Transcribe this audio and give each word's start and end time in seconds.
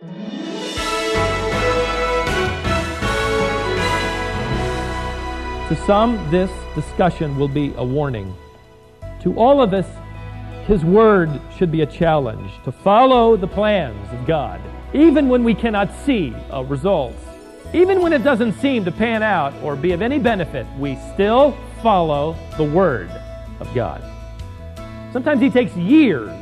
To 0.00 0.06
some, 5.84 6.30
this 6.30 6.50
discussion 6.74 7.38
will 7.38 7.48
be 7.48 7.74
a 7.76 7.84
warning. 7.84 8.34
To 9.22 9.36
all 9.36 9.60
of 9.60 9.74
us, 9.74 9.84
His 10.66 10.86
Word 10.86 11.28
should 11.58 11.70
be 11.70 11.82
a 11.82 11.86
challenge 11.86 12.50
to 12.64 12.72
follow 12.72 13.36
the 13.36 13.46
plans 13.46 14.10
of 14.14 14.26
God, 14.26 14.58
even 14.94 15.28
when 15.28 15.44
we 15.44 15.54
cannot 15.54 15.94
see 16.06 16.34
results. 16.64 17.22
Even 17.74 18.00
when 18.00 18.14
it 18.14 18.24
doesn't 18.24 18.54
seem 18.54 18.86
to 18.86 18.90
pan 18.90 19.22
out 19.22 19.52
or 19.62 19.76
be 19.76 19.92
of 19.92 20.00
any 20.00 20.18
benefit, 20.18 20.66
we 20.78 20.96
still 21.12 21.54
follow 21.82 22.34
the 22.56 22.64
Word 22.64 23.10
of 23.60 23.68
God. 23.74 24.02
Sometimes 25.12 25.42
He 25.42 25.50
takes 25.50 25.76
years 25.76 26.32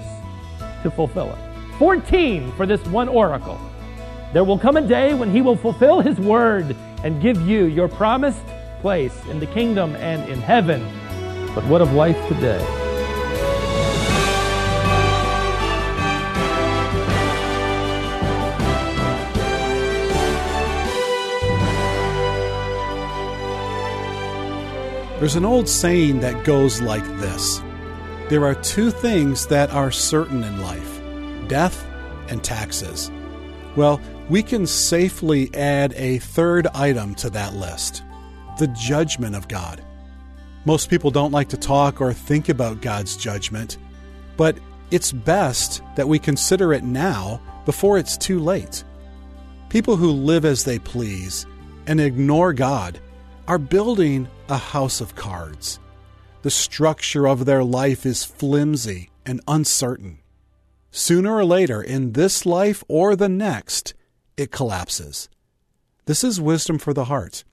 to 0.84 0.92
fulfill 0.92 1.32
it 1.32 1.47
14 1.78 2.50
for 2.52 2.66
this 2.66 2.84
one 2.86 3.08
oracle. 3.08 3.60
There 4.32 4.42
will 4.42 4.58
come 4.58 4.76
a 4.76 4.80
day 4.80 5.14
when 5.14 5.30
He 5.30 5.42
will 5.42 5.56
fulfill 5.56 6.00
His 6.00 6.18
Word 6.18 6.74
and 7.04 7.22
give 7.22 7.40
you 7.42 7.66
your 7.66 7.86
promised 7.86 8.44
place 8.80 9.14
in 9.26 9.38
the 9.38 9.46
kingdom 9.46 9.94
and 9.96 10.28
in 10.28 10.40
heaven. 10.40 10.82
But 11.54 11.64
what 11.66 11.80
of 11.80 11.92
life 11.92 12.16
today? 12.28 12.58
There's 25.20 25.36
an 25.36 25.44
old 25.44 25.68
saying 25.68 26.20
that 26.20 26.44
goes 26.44 26.80
like 26.80 27.04
this 27.18 27.60
There 28.28 28.44
are 28.44 28.54
two 28.54 28.90
things 28.90 29.46
that 29.46 29.70
are 29.70 29.92
certain 29.92 30.42
in 30.42 30.60
life 30.60 30.97
death 31.48 31.86
and 32.28 32.42
taxes. 32.44 33.10
Well, 33.76 34.00
we 34.28 34.42
can 34.42 34.66
safely 34.66 35.52
add 35.54 35.94
a 35.94 36.18
third 36.18 36.66
item 36.68 37.14
to 37.16 37.30
that 37.30 37.54
list 37.54 38.02
the 38.58 38.66
judgment 38.68 39.36
of 39.36 39.46
God. 39.46 39.80
Most 40.64 40.90
people 40.90 41.12
don't 41.12 41.30
like 41.30 41.48
to 41.50 41.56
talk 41.56 42.00
or 42.00 42.12
think 42.12 42.48
about 42.48 42.82
God's 42.82 43.16
judgment, 43.16 43.78
but 44.36 44.58
it's 44.90 45.12
best 45.12 45.80
that 45.94 46.08
we 46.08 46.18
consider 46.18 46.72
it 46.72 46.82
now 46.82 47.40
before 47.64 47.98
it's 47.98 48.16
too 48.16 48.40
late. 48.40 48.82
People 49.68 49.96
who 49.96 50.10
live 50.10 50.44
as 50.44 50.64
they 50.64 50.78
please 50.78 51.46
and 51.86 52.00
ignore 52.00 52.52
God 52.52 52.98
are 53.46 53.58
building 53.58 54.28
a 54.48 54.56
house 54.56 55.00
of 55.00 55.14
cards. 55.14 55.78
The 56.42 56.50
structure 56.50 57.28
of 57.28 57.44
their 57.44 57.62
life 57.62 58.04
is 58.04 58.24
flimsy 58.24 59.10
and 59.24 59.40
uncertain. 59.46 60.18
Sooner 60.90 61.36
or 61.36 61.44
later, 61.44 61.82
in 61.82 62.12
this 62.12 62.46
life 62.46 62.82
or 62.88 63.14
the 63.14 63.28
next, 63.28 63.92
it 64.38 64.50
collapses. 64.50 65.28
This 66.06 66.24
is 66.24 66.40
wisdom 66.40 66.78
for 66.78 66.94
the 66.94 67.04
heart. 67.04 67.44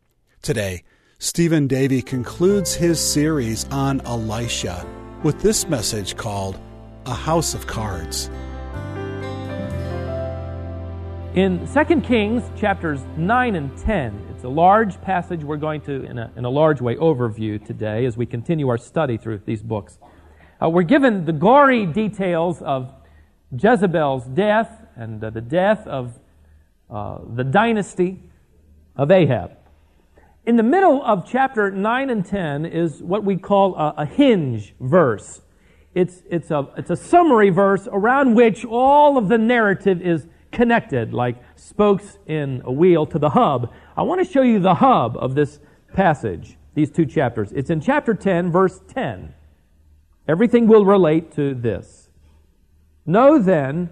Today, 0.42 0.83
Stephen 1.19 1.67
Davey 1.67 2.02
concludes 2.02 2.75
his 2.75 2.97
series 2.97 3.66
on 3.72 4.00
Elisha 4.02 4.88
with 5.22 5.42
this 5.42 5.67
message 5.67 6.16
called 6.16 6.58
A 7.05 7.14
House 7.14 7.53
of 7.53 7.67
Cards. 7.67 8.30
In 11.36 11.67
2 11.67 12.02
Kings 12.02 12.44
chapters 12.58 13.02
9 13.17 13.55
and 13.55 13.77
10, 13.77 14.27
it's 14.33 14.45
a 14.45 14.49
large 14.49 15.02
passage 15.02 15.44
we're 15.44 15.58
going 15.58 15.81
to, 15.81 16.05
in 16.05 16.17
a, 16.17 16.31
in 16.38 16.45
a 16.45 16.49
large 16.49 16.80
way, 16.80 16.95
overview 16.95 17.64
today 17.66 18.05
as 18.05 18.16
we 18.16 18.25
continue 18.25 18.70
our 18.70 18.77
study 18.77 19.17
through 19.17 19.42
these 19.45 19.61
books. 19.61 19.99
Uh, 20.64 20.70
we're 20.70 20.83
given 20.83 21.25
the 21.25 21.33
gory 21.33 21.86
details 21.86 22.61
of 22.61 22.94
Jezebel's 23.52 24.26
death 24.26 24.82
and 24.96 25.22
the 25.22 25.32
death 25.32 25.86
of 25.88 26.20
uh, 26.90 27.20
the 27.34 27.44
dynasty 27.44 28.20
of 28.96 29.12
Ahab. 29.12 29.58
In 30.46 30.58
the 30.58 30.64
middle 30.64 31.04
of 31.04 31.28
chapter 31.28 31.72
9 31.72 32.10
and 32.10 32.26
10 32.26 32.66
is 32.66 33.02
what 33.02 33.23
we 33.23 33.36
call 33.36 33.76
a, 33.76 33.95
a 33.98 34.05
hinge 34.05 34.76
verse. 34.80 35.42
It's, 35.95 36.22
it's, 36.30 36.52
a, 36.52 36.67
it's 36.78 36.92
a 36.92 36.95
summary 36.95 37.50
verse 37.50 37.88
around 37.92 38.36
which 38.36 38.64
all 38.66 39.17
of 39.17 39.28
the 39.28 39.38
narrative 39.38 40.02
is 40.02 40.28
connected, 40.52 41.14
like 41.14 41.38
spokes 41.55 42.20
in 42.28 42.61
a 42.66 42.72
wheel 42.72 43.05
to 43.08 43.17
the 43.17 43.30
hub. 43.30 43.73
I 43.98 44.04
want 44.04 44.26
to 44.26 44.32
show 44.32 44.42
you 44.42 44.60
the 44.60 44.76
hub 44.76 45.17
of 45.17 45.34
this 45.34 45.60
passage, 45.94 46.58
these 46.76 46.92
two 46.92 47.05
chapters. 47.05 47.52
It's 47.54 47.70
in 47.70 47.82
chapter 47.82 48.14
10, 48.14 48.52
verse 48.52 48.82
10. 48.94 49.34
Everything 50.28 50.67
will 50.67 50.86
relate 50.86 51.32
to 51.34 51.55
this. 51.55 52.05
Know 53.05 53.38
then 53.39 53.89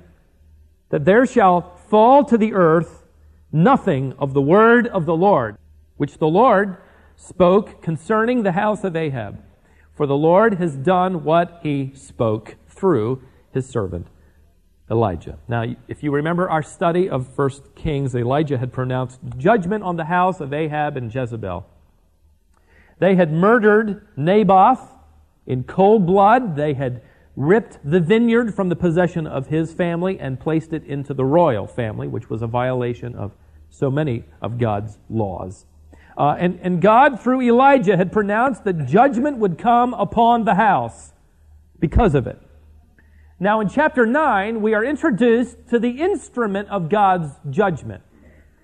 that 0.89 1.05
there 1.05 1.25
shall 1.25 1.75
fall 1.89 2.23
to 2.25 2.37
the 2.37 2.53
earth 2.53 3.03
nothing 3.51 4.13
of 4.17 4.33
the 4.33 4.41
word 4.41 4.87
of 4.87 5.05
the 5.05 5.15
Lord, 5.15 5.57
which 5.97 6.17
the 6.17 6.27
Lord 6.27 6.77
spoke 7.15 7.81
concerning 7.81 8.43
the 8.43 8.53
house 8.53 8.83
of 8.83 8.95
Ahab. 8.95 9.43
For 9.93 10.07
the 10.07 10.17
Lord 10.17 10.55
has 10.55 10.75
done 10.75 11.23
what 11.23 11.59
he 11.61 11.91
spoke 11.93 12.55
through 12.67 13.21
his 13.51 13.69
servant 13.69 14.07
Elijah. 14.89 15.37
Now, 15.47 15.65
if 15.87 16.03
you 16.03 16.11
remember 16.11 16.49
our 16.49 16.63
study 16.63 17.09
of 17.09 17.37
1 17.37 17.49
Kings, 17.75 18.15
Elijah 18.15 18.57
had 18.57 18.73
pronounced 18.73 19.19
judgment 19.37 19.83
on 19.83 19.95
the 19.95 20.05
house 20.05 20.39
of 20.39 20.51
Ahab 20.51 20.97
and 20.97 21.13
Jezebel. 21.13 21.65
They 22.99 23.15
had 23.15 23.31
murdered 23.31 24.07
Naboth 24.17 24.81
in 25.45 25.63
cold 25.63 26.05
blood. 26.05 26.55
They 26.55 26.73
had 26.73 27.01
ripped 27.35 27.79
the 27.83 27.99
vineyard 27.99 28.53
from 28.53 28.69
the 28.69 28.75
possession 28.75 29.25
of 29.25 29.47
his 29.47 29.73
family 29.73 30.19
and 30.19 30.39
placed 30.39 30.71
it 30.73 30.83
into 30.85 31.13
the 31.13 31.25
royal 31.25 31.65
family, 31.65 32.07
which 32.07 32.29
was 32.29 32.41
a 32.41 32.47
violation 32.47 33.15
of 33.15 33.31
so 33.69 33.89
many 33.89 34.23
of 34.41 34.57
God's 34.59 34.99
laws. 35.09 35.65
Uh, 36.15 36.35
and, 36.37 36.59
and 36.61 36.81
God, 36.81 37.19
through 37.19 37.41
Elijah, 37.41 37.97
had 37.97 38.11
pronounced 38.11 38.63
that 38.65 38.85
judgment 38.85 39.37
would 39.39 39.57
come 39.57 39.95
upon 39.95 40.45
the 40.45 40.55
house 40.55 41.11
because 41.79 42.13
of 42.13 42.27
it. 42.27 42.39
Now, 43.39 43.59
in 43.59 43.67
chapter 43.67 44.05
9, 44.05 44.61
we 44.61 44.75
are 44.75 44.85
introduced 44.85 45.67
to 45.69 45.79
the 45.79 45.89
instrument 45.89 46.69
of 46.69 46.87
God's 46.87 47.31
judgment. 47.49 48.03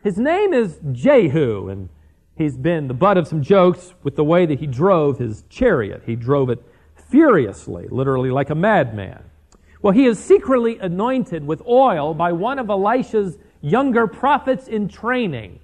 His 0.03 0.17
name 0.17 0.53
is 0.53 0.79
Jehu, 0.91 1.69
and 1.69 1.89
he's 2.37 2.55
been 2.55 2.87
the 2.87 2.93
butt 2.93 3.17
of 3.17 3.27
some 3.27 3.41
jokes 3.41 3.95
with 4.03 4.15
the 4.15 4.23
way 4.23 4.45
that 4.45 4.59
he 4.59 4.67
drove 4.67 5.17
his 5.17 5.43
chariot. 5.49 6.03
He 6.05 6.15
drove 6.15 6.49
it 6.49 6.63
furiously, 7.09 7.87
literally 7.89 8.31
like 8.31 8.49
a 8.49 8.55
madman. 8.55 9.23
Well, 9.81 9.93
he 9.93 10.05
is 10.05 10.19
secretly 10.19 10.77
anointed 10.79 11.45
with 11.45 11.61
oil 11.67 12.13
by 12.13 12.31
one 12.31 12.59
of 12.59 12.69
Elisha's 12.69 13.37
younger 13.61 14.07
prophets 14.07 14.67
in 14.67 14.87
training. 14.87 15.59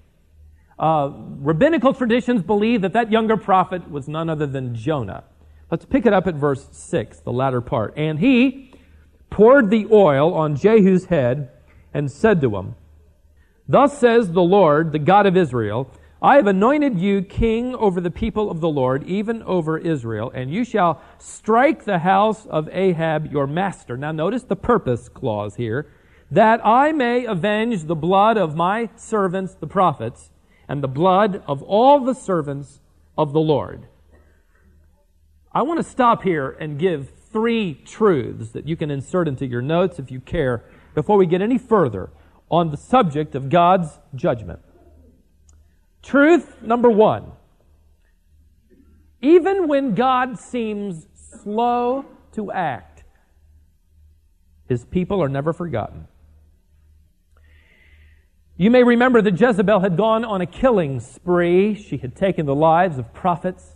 Uh, 0.78 1.11
rabbinical 1.39 1.94
traditions 1.94 2.41
believe 2.41 2.81
that 2.81 2.94
that 2.94 3.11
younger 3.11 3.38
prophet 3.38 3.89
was 3.89 4.07
none 4.07 4.29
other 4.29 4.45
than 4.45 4.75
Jonah. 4.75 5.23
Let's 5.72 5.85
pick 5.85 6.05
it 6.05 6.13
up 6.13 6.28
at 6.28 6.35
verse 6.35 6.67
6, 6.72 7.19
the 7.22 7.31
latter 7.31 7.61
part. 7.61 7.94
And 7.97 8.19
he, 8.19 8.75
poured 9.35 9.69
the 9.69 9.85
oil 9.91 10.34
on 10.34 10.55
Jehu's 10.55 11.07
head 11.07 11.50
and 11.94 12.09
said 12.09 12.39
to 12.39 12.55
him, 12.55 12.75
Thus 13.67 13.97
says 13.97 14.31
the 14.31 14.41
Lord, 14.41 14.94
the 14.94 15.00
God 15.00 15.25
of 15.25 15.35
Israel, 15.35 15.91
I 16.25 16.38
have 16.38 16.47
anointed 16.47 16.97
you 16.97 17.22
king 17.22 17.75
over 17.75 18.02
the 18.02 18.09
people 18.09 18.50
of 18.50 18.59
the 18.59 18.68
Lord, 18.68 19.03
even 19.03 19.44
over 19.44 19.78
Israel, 19.78 20.31
and 20.34 20.52
you 20.52 20.66
shall 20.66 21.00
strike 21.19 21.86
the 21.86 22.00
house 22.00 22.47
of 22.47 22.68
Ahab 22.72 23.31
your 23.31 23.46
master. 23.46 23.96
Now 23.96 24.12
notice 24.12 24.41
the 24.41 24.56
purpose 24.56 25.08
clause 25.08 25.58
here, 25.58 25.85
that 26.31 26.66
I 26.66 26.94
may 26.94 27.25
avenge 27.25 27.84
the 27.84 27.94
blood 27.94 28.38
of 28.38 28.56
my 28.56 28.90
servants, 28.96 29.53
the 29.53 29.68
prophets, 29.68 30.31
and 30.68 30.81
the 30.81 30.88
blood 30.88 31.44
of 31.46 31.62
all 31.62 32.00
the 32.00 32.16
servants 32.16 32.80
of 33.16 33.31
the 33.31 33.40
Lord. 33.40 33.85
I 35.53 35.62
want 35.62 35.78
to 35.78 35.84
stop 35.88 36.24
here 36.24 36.58
and 36.59 36.80
give 36.80 37.12
three 37.31 37.75
truths 37.85 38.50
that 38.53 38.68
you 38.68 38.75
can 38.75 38.90
insert 38.90 39.28
into 39.28 39.46
your 39.46 39.62
notes 39.62 40.00
if 40.00 40.09
you 40.09 40.22
care 40.22 40.64
before 40.96 41.18
we 41.18 41.28
get 41.28 41.44
any 41.44 41.59
further 41.59 42.09
on 42.49 42.72
the 42.72 42.78
subject 42.78 43.35
of 43.35 43.52
God's 43.52 43.99
judgment. 44.16 44.65
Truth 46.05 46.61
number 46.61 46.90
one 46.90 47.31
even 49.22 49.67
when 49.67 49.96
God 49.96 50.37
seems 50.37 51.07
slow 51.16 52.05
to 52.34 52.52
act, 52.52 53.03
his 54.69 54.85
people 54.85 55.23
are 55.23 55.29
never 55.29 55.52
forgotten. 55.52 56.07
You 58.55 58.69
may 58.69 58.84
remember 58.84 59.22
that 59.23 59.40
Jezebel 59.40 59.79
had 59.79 59.97
gone 59.97 60.23
on 60.23 60.41
a 60.41 60.46
killing 60.46 60.99
spree. 60.99 61.73
She 61.73 61.97
had 61.97 62.16
taken 62.16 62.46
the 62.46 62.55
lives 62.55 62.99
of 62.99 63.11
prophets. 63.13 63.75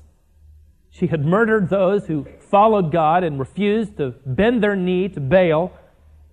She 0.91 1.07
had 1.07 1.25
murdered 1.25 1.69
those 1.69 2.05
who 2.05 2.27
followed 2.39 2.91
God 2.91 3.23
and 3.23 3.39
refused 3.39 3.97
to 3.97 4.13
bend 4.25 4.61
their 4.61 4.75
knee 4.75 5.09
to 5.09 5.19
Baal. 5.19 5.71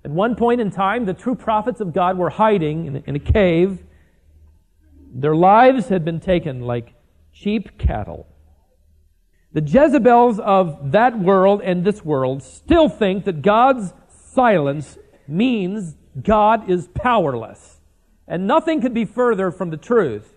At 0.04 0.10
one 0.10 0.36
point 0.36 0.60
in 0.60 0.70
time, 0.70 1.06
the 1.06 1.14
true 1.14 1.34
prophets 1.34 1.80
of 1.80 1.92
God 1.92 2.18
were 2.18 2.30
hiding 2.30 3.02
in 3.06 3.16
a, 3.16 3.18
cave. 3.18 3.82
Their 5.18 5.34
lives 5.34 5.88
had 5.88 6.04
been 6.04 6.20
taken 6.20 6.60
like 6.60 6.92
cheap 7.32 7.78
cattle. 7.78 8.26
The 9.52 9.62
Jezebels 9.62 10.38
of 10.38 10.92
that 10.92 11.18
world 11.18 11.62
and 11.62 11.84
this 11.84 12.04
world 12.04 12.42
still 12.42 12.90
think 12.90 13.24
that 13.24 13.40
God's 13.40 13.94
silence 14.08 14.98
means 15.26 15.96
God 16.22 16.68
is 16.68 16.88
powerless. 16.88 17.80
And 18.28 18.46
nothing 18.46 18.82
could 18.82 18.92
be 18.92 19.06
further 19.06 19.50
from 19.50 19.70
the 19.70 19.78
truth. 19.78 20.34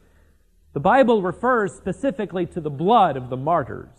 The 0.71 0.79
Bible 0.79 1.21
refers 1.21 1.73
specifically 1.73 2.45
to 2.45 2.61
the 2.61 2.69
blood 2.69 3.17
of 3.17 3.29
the 3.29 3.35
martyrs. 3.35 3.89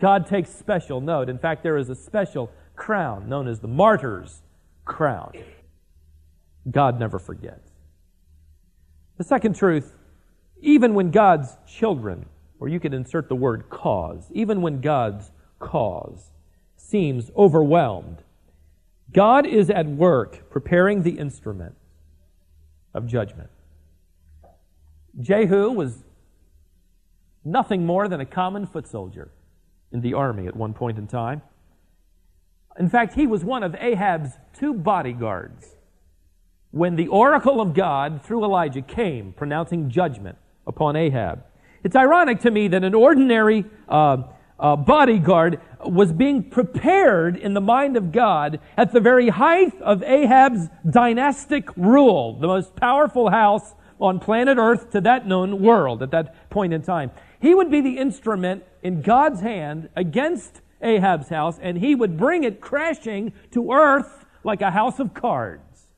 God 0.00 0.26
takes 0.26 0.50
special 0.50 1.00
note. 1.00 1.28
In 1.28 1.38
fact, 1.38 1.62
there 1.62 1.76
is 1.76 1.90
a 1.90 1.94
special 1.94 2.50
crown 2.74 3.28
known 3.28 3.46
as 3.46 3.60
the 3.60 3.68
martyr's 3.68 4.42
crown. 4.84 5.32
God 6.68 6.98
never 6.98 7.20
forgets. 7.20 7.69
The 9.20 9.24
second 9.24 9.54
truth 9.54 9.94
even 10.62 10.94
when 10.94 11.10
God's 11.10 11.58
children, 11.66 12.24
or 12.58 12.68
you 12.68 12.80
could 12.80 12.94
insert 12.94 13.28
the 13.28 13.34
word 13.34 13.68
cause, 13.68 14.30
even 14.32 14.62
when 14.62 14.80
God's 14.80 15.30
cause 15.58 16.30
seems 16.78 17.30
overwhelmed, 17.36 18.22
God 19.12 19.44
is 19.44 19.68
at 19.68 19.84
work 19.84 20.48
preparing 20.48 21.02
the 21.02 21.18
instrument 21.18 21.74
of 22.94 23.06
judgment. 23.06 23.50
Jehu 25.20 25.70
was 25.70 26.02
nothing 27.44 27.84
more 27.84 28.08
than 28.08 28.22
a 28.22 28.26
common 28.26 28.64
foot 28.64 28.86
soldier 28.86 29.30
in 29.92 30.00
the 30.00 30.14
army 30.14 30.46
at 30.46 30.56
one 30.56 30.72
point 30.72 30.96
in 30.96 31.06
time. 31.06 31.42
In 32.78 32.88
fact, 32.88 33.12
he 33.12 33.26
was 33.26 33.44
one 33.44 33.64
of 33.64 33.74
Ahab's 33.74 34.38
two 34.54 34.72
bodyguards 34.72 35.76
when 36.70 36.96
the 36.96 37.08
oracle 37.08 37.60
of 37.60 37.74
God 37.74 38.22
through 38.22 38.44
Elijah 38.44 38.82
came 38.82 39.32
pronouncing 39.32 39.90
judgment 39.90 40.38
upon 40.66 40.96
Ahab. 40.96 41.44
It's 41.82 41.96
ironic 41.96 42.40
to 42.40 42.50
me 42.50 42.68
that 42.68 42.84
an 42.84 42.94
ordinary 42.94 43.64
uh, 43.88 44.18
uh, 44.58 44.76
bodyguard 44.76 45.60
was 45.84 46.12
being 46.12 46.50
prepared 46.50 47.36
in 47.36 47.54
the 47.54 47.60
mind 47.60 47.96
of 47.96 48.12
God 48.12 48.60
at 48.76 48.92
the 48.92 49.00
very 49.00 49.30
height 49.30 49.80
of 49.80 50.02
Ahab's 50.02 50.68
dynastic 50.88 51.68
rule, 51.76 52.38
the 52.38 52.46
most 52.46 52.76
powerful 52.76 53.30
house 53.30 53.74
on 53.98 54.20
planet 54.20 54.58
Earth 54.58 54.90
to 54.90 55.00
that 55.00 55.26
known 55.26 55.62
world 55.62 56.02
at 56.02 56.10
that 56.10 56.50
point 56.50 56.72
in 56.72 56.82
time. 56.82 57.10
He 57.40 57.54
would 57.54 57.70
be 57.70 57.80
the 57.80 57.96
instrument 57.96 58.64
in 58.82 59.02
God's 59.02 59.40
hand 59.40 59.88
against 59.96 60.60
Ahab's 60.82 61.28
house, 61.28 61.58
and 61.60 61.78
he 61.78 61.94
would 61.94 62.16
bring 62.16 62.44
it 62.44 62.60
crashing 62.60 63.32
to 63.52 63.72
earth 63.72 64.24
like 64.44 64.62
a 64.62 64.70
house 64.70 64.98
of 64.98 65.12
cards. 65.14 65.88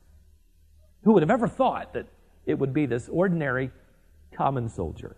Who 1.03 1.13
would 1.13 1.23
have 1.23 1.31
ever 1.31 1.47
thought 1.47 1.93
that 1.93 2.07
it 2.45 2.57
would 2.59 2.73
be 2.73 2.85
this 2.85 3.09
ordinary 3.09 3.71
common 4.33 4.69
soldier? 4.69 5.15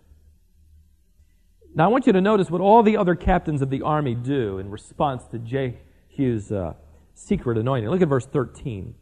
Now, 1.74 1.84
I 1.84 1.88
want 1.88 2.06
you 2.06 2.12
to 2.14 2.20
notice 2.20 2.50
what 2.50 2.60
all 2.60 2.82
the 2.82 2.96
other 2.96 3.14
captains 3.14 3.60
of 3.60 3.70
the 3.70 3.82
army 3.82 4.14
do 4.14 4.58
in 4.58 4.70
response 4.70 5.24
to 5.26 5.38
Jehu's 5.38 6.50
uh, 6.50 6.72
secret 7.14 7.58
anointing. 7.58 7.90
Look 7.90 8.00
at 8.00 8.08
verse 8.08 8.26
13. 8.26 8.94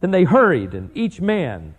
Then 0.00 0.10
they 0.10 0.24
hurried, 0.24 0.74
and 0.74 0.90
each 0.96 1.20
man 1.20 1.74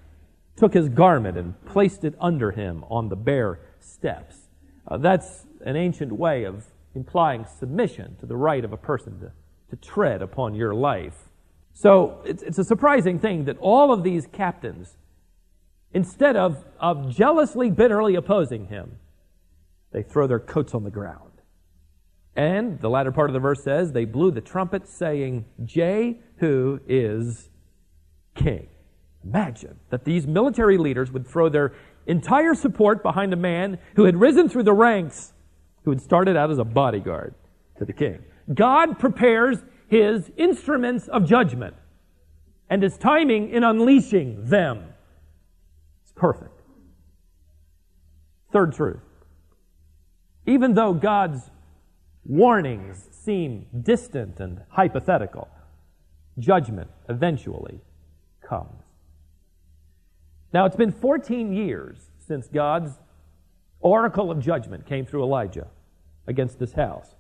took 0.55 0.73
his 0.73 0.87
garment 0.87 1.37
and 1.37 1.59
placed 1.65 2.03
it 2.03 2.13
under 2.21 2.51
him 2.51 2.85
on 2.89 3.09
the 3.09 3.15
bare 3.15 3.59
steps. 3.79 4.49
Uh, 4.87 4.97
that's 4.97 5.47
an 5.65 5.75
ancient 5.75 6.11
way 6.11 6.43
of 6.43 6.65
implying 6.95 7.45
submission 7.45 8.15
to 8.19 8.25
the 8.25 8.35
right 8.35 8.63
of 8.63 8.71
a 8.71 8.77
person 8.77 9.19
to, 9.19 9.31
to 9.69 9.75
tread 9.75 10.21
upon 10.21 10.53
your 10.53 10.75
life. 10.75 11.29
So 11.73 12.21
it's, 12.25 12.43
it's 12.43 12.59
a 12.59 12.63
surprising 12.63 13.19
thing 13.19 13.45
that 13.45 13.57
all 13.59 13.91
of 13.91 14.03
these 14.03 14.27
captains, 14.31 14.95
instead 15.93 16.35
of, 16.35 16.63
of 16.79 17.09
jealously, 17.09 17.71
bitterly 17.71 18.15
opposing 18.15 18.67
him, 18.67 18.97
they 19.91 20.03
throw 20.03 20.27
their 20.27 20.39
coats 20.39 20.73
on 20.73 20.83
the 20.83 20.91
ground. 20.91 21.31
And 22.35 22.79
the 22.79 22.89
latter 22.89 23.11
part 23.11 23.29
of 23.29 23.33
the 23.33 23.39
verse 23.39 23.63
says, 23.63 23.91
they 23.91 24.05
blew 24.05 24.31
the 24.31 24.41
trumpet 24.41 24.87
saying, 24.87 25.45
Jehu 25.63 26.79
is 26.87 27.49
king. 28.35 28.67
Imagine 29.23 29.79
that 29.89 30.03
these 30.03 30.25
military 30.27 30.77
leaders 30.77 31.11
would 31.11 31.27
throw 31.27 31.47
their 31.47 31.73
entire 32.07 32.55
support 32.55 33.03
behind 33.03 33.33
a 33.33 33.37
man 33.37 33.77
who 33.95 34.05
had 34.05 34.19
risen 34.19 34.49
through 34.49 34.63
the 34.63 34.73
ranks, 34.73 35.33
who 35.83 35.91
had 35.91 36.01
started 36.01 36.35
out 36.35 36.51
as 36.51 36.57
a 36.57 36.63
bodyguard 36.63 37.35
to 37.77 37.85
the 37.85 37.93
king. 37.93 38.23
God 38.53 38.99
prepares 38.99 39.59
his 39.87 40.31
instruments 40.37 41.07
of 41.07 41.25
judgment 41.25 41.75
and 42.69 42.81
his 42.81 42.97
timing 42.97 43.49
in 43.49 43.63
unleashing 43.63 44.45
them. 44.45 44.83
It's 46.03 46.11
perfect. 46.13 46.61
Third 48.51 48.73
truth. 48.73 49.01
Even 50.45 50.73
though 50.73 50.93
God's 50.93 51.49
warnings 52.25 53.09
seem 53.11 53.65
distant 53.81 54.39
and 54.39 54.61
hypothetical, 54.69 55.47
judgment 56.39 56.89
eventually 57.09 57.81
comes. 58.41 58.83
Now, 60.53 60.65
it's 60.65 60.75
been 60.75 60.91
14 60.91 61.53
years 61.53 61.97
since 62.19 62.47
God's 62.47 62.99
oracle 63.79 64.31
of 64.31 64.39
judgment 64.39 64.85
came 64.85 65.05
through 65.05 65.23
Elijah 65.23 65.67
against 66.27 66.59
this 66.59 66.73
house. 66.73 67.15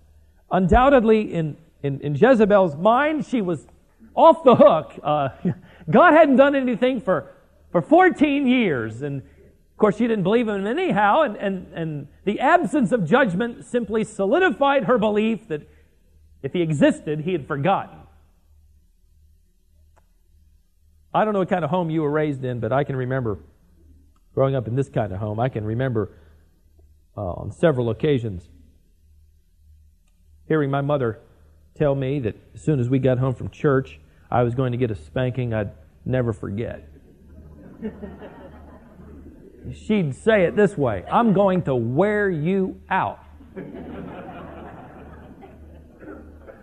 Undoubtedly, 0.51 1.33
in, 1.33 1.57
in, 1.83 1.99
in 1.99 2.15
Jezebel's 2.15 2.75
mind, 2.77 3.25
she 3.25 3.41
was 3.41 3.67
off 4.15 4.43
the 4.43 4.55
hook. 4.55 4.93
Uh, 5.03 5.29
God 5.89 6.13
hadn't 6.13 6.37
done 6.37 6.55
anything 6.55 7.01
for, 7.01 7.31
for 7.71 7.81
14 7.81 8.47
years. 8.47 9.01
And 9.01 9.21
of 9.21 9.77
course, 9.77 9.97
she 9.97 10.07
didn't 10.07 10.23
believe 10.23 10.47
him 10.47 10.65
anyhow. 10.65 11.23
And, 11.23 11.35
and, 11.35 11.73
and 11.73 12.07
the 12.23 12.39
absence 12.39 12.93
of 12.93 13.05
judgment 13.05 13.65
simply 13.65 14.05
solidified 14.05 14.85
her 14.85 14.97
belief 14.97 15.47
that 15.49 15.69
if 16.41 16.53
he 16.53 16.61
existed, 16.61 17.19
he 17.19 17.33
had 17.33 17.47
forgotten. 17.47 17.99
I 21.13 21.25
don't 21.25 21.33
know 21.33 21.39
what 21.39 21.49
kind 21.49 21.63
of 21.63 21.69
home 21.69 21.89
you 21.89 22.01
were 22.01 22.09
raised 22.09 22.43
in, 22.43 22.59
but 22.59 22.71
I 22.71 22.83
can 22.85 22.95
remember 22.95 23.39
growing 24.33 24.55
up 24.55 24.67
in 24.67 24.75
this 24.75 24.89
kind 24.89 25.13
of 25.13 25.19
home. 25.19 25.39
I 25.39 25.49
can 25.49 25.63
remember 25.63 26.17
uh, 27.15 27.21
on 27.21 27.51
several 27.51 27.89
occasions 27.89 28.49
hearing 30.47 30.71
my 30.71 30.81
mother 30.81 31.19
tell 31.75 31.95
me 31.95 32.19
that 32.19 32.35
as 32.53 32.61
soon 32.61 32.79
as 32.79 32.89
we 32.89 32.99
got 32.99 33.17
home 33.17 33.33
from 33.33 33.49
church, 33.49 33.99
I 34.29 34.43
was 34.43 34.55
going 34.55 34.71
to 34.71 34.77
get 34.77 34.91
a 34.91 34.95
spanking 34.95 35.53
I'd 35.53 35.71
never 36.05 36.33
forget. 36.33 36.87
She'd 39.73 40.15
say 40.15 40.43
it 40.43 40.55
this 40.55 40.77
way 40.77 41.03
I'm 41.11 41.33
going 41.33 41.63
to 41.63 41.75
wear 41.75 42.29
you 42.29 42.81
out. 42.89 43.19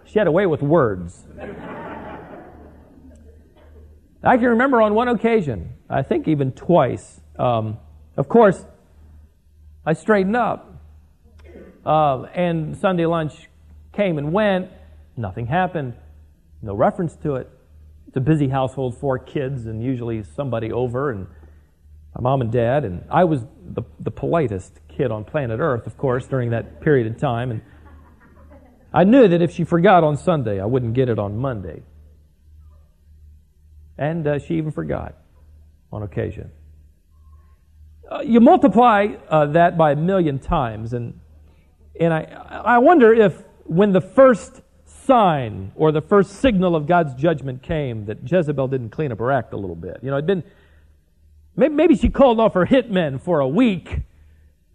She 0.04 0.18
had 0.18 0.26
a 0.26 0.32
way 0.32 0.46
with 0.46 0.60
words. 0.60 1.24
I 4.22 4.36
can 4.36 4.48
remember 4.48 4.82
on 4.82 4.94
one 4.94 5.08
occasion, 5.08 5.74
I 5.88 6.02
think 6.02 6.29
even 6.29 6.52
twice, 6.52 7.20
um, 7.38 7.79
of 8.17 8.29
course, 8.29 8.67
I 9.86 9.93
straightened 9.94 10.36
up. 10.36 10.67
Uh, 11.86 12.24
and 12.34 12.76
Sunday 12.76 13.06
lunch 13.06 13.48
came 13.93 14.19
and 14.19 14.32
went. 14.32 14.70
Nothing 15.20 15.46
happened. 15.46 15.94
No 16.62 16.74
reference 16.74 17.15
to 17.17 17.36
it. 17.36 17.50
It's 18.08 18.17
a 18.17 18.20
busy 18.20 18.48
household, 18.48 18.98
four 18.98 19.19
kids, 19.19 19.67
and 19.67 19.82
usually 19.82 20.22
somebody 20.22 20.72
over, 20.72 21.10
and 21.10 21.27
my 22.15 22.22
mom 22.22 22.41
and 22.41 22.50
dad. 22.50 22.84
And 22.84 23.05
I 23.10 23.24
was 23.24 23.44
the, 23.62 23.82
the 24.00 24.10
politest 24.10 24.81
kid 24.89 25.10
on 25.10 25.24
planet 25.24 25.60
Earth, 25.60 25.86
of 25.86 25.96
course, 25.98 26.27
during 26.27 26.50
that 26.50 26.81
period 26.81 27.06
of 27.06 27.19
time. 27.19 27.50
And 27.50 27.60
I 28.93 29.05
knew 29.05 29.29
that 29.29 29.43
if 29.43 29.53
she 29.53 29.65
forgot 29.65 30.03
on 30.03 30.17
Sunday, 30.17 30.58
I 30.58 30.65
wouldn't 30.65 30.94
get 30.94 31.08
it 31.10 31.19
on 31.19 31.36
Monday. 31.36 31.82
And 33.98 34.27
uh, 34.27 34.39
she 34.39 34.55
even 34.55 34.72
forgot 34.72 35.17
on 35.93 36.03
occasion. 36.03 36.50
Uh, 38.10 38.20
you 38.20 38.41
multiply 38.41 39.08
uh, 39.29 39.46
that 39.46 39.77
by 39.77 39.93
a 39.93 39.96
million 39.96 40.39
times, 40.39 40.94
and, 40.94 41.20
and 42.00 42.12
I, 42.12 42.22
I 42.65 42.79
wonder 42.79 43.12
if 43.12 43.44
when 43.65 43.93
the 43.93 44.00
first 44.00 44.62
sign 45.10 45.72
or 45.74 45.90
the 45.90 46.00
first 46.00 46.36
signal 46.36 46.76
of 46.76 46.86
God's 46.86 47.14
judgment 47.14 47.62
came, 47.64 48.06
that 48.06 48.19
Jezebel 48.31 48.69
didn't 48.69 48.90
clean 48.90 49.10
up 49.10 49.19
her 49.19 49.32
act 49.32 49.52
a 49.52 49.56
little 49.56 49.74
bit. 49.74 49.98
You 50.02 50.10
know, 50.10 50.19
it'd 50.19 50.26
been, 50.26 50.44
maybe, 51.56 51.96
she 51.96 52.08
called 52.08 52.38
off 52.38 52.55
her 52.55 52.64
hitmen 52.64 53.20
for 53.20 53.40
a 53.40 53.48
week, 53.48 54.02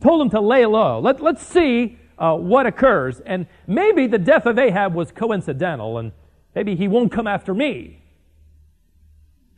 told 0.01 0.20
them 0.20 0.30
to 0.32 0.42
lay 0.42 0.65
low. 0.65 1.00
Let, 1.00 1.22
let's 1.22 1.42
see 1.42 1.98
uh, 2.20 2.36
what 2.36 2.65
occurs. 2.65 3.22
And 3.25 3.48
maybe 3.65 4.08
the 4.08 4.18
death 4.18 4.46
of 4.46 4.60
Ahab 4.60 4.94
was 4.94 5.10
coincidental, 5.10 5.98
and 6.00 6.12
maybe 6.54 6.75
he 6.75 6.89
won't 6.89 7.13
come 7.13 7.27
after 7.27 7.54
me 7.54 8.01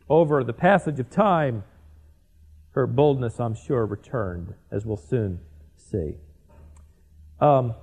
over 0.08 0.44
the 0.44 0.52
passage 0.52 1.00
of 1.00 1.10
time, 1.10 1.64
her 2.70 2.86
boldness, 2.86 3.40
I'm 3.40 3.56
sure, 3.56 3.84
returned, 3.84 4.54
as 4.70 4.86
we'll 4.86 4.96
soon 4.96 5.40
see. 5.74 6.14
Um, 7.40 7.74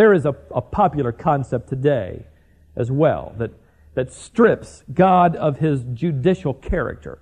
there 0.00 0.14
is 0.14 0.24
a, 0.24 0.34
a 0.54 0.62
popular 0.62 1.12
concept 1.12 1.68
today 1.68 2.24
as 2.74 2.90
well 2.90 3.34
that, 3.36 3.50
that 3.92 4.10
strips 4.10 4.82
God 4.94 5.36
of 5.36 5.58
his 5.58 5.84
judicial 5.92 6.54
character. 6.54 7.18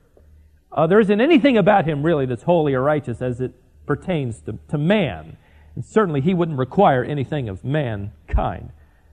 Uh, 0.70 0.87
there 0.87 1.00
isn't 1.00 1.20
anything 1.20 1.58
about 1.58 1.87
him 1.87 2.04
really 2.04 2.25
that's 2.25 2.44
holy 2.44 2.75
or 2.75 2.80
righteous 2.80 3.20
as 3.20 3.40
it 3.40 3.52
pertains 3.85 4.40
to, 4.42 4.56
to 4.68 4.78
man. 4.78 5.37
And 5.75 5.85
certainly 5.85 6.20
he 6.20 6.35
wouldn't 6.35 6.56
require 6.56 7.02
anything 7.02 7.49
of 7.49 7.64
mankind. 7.64 8.70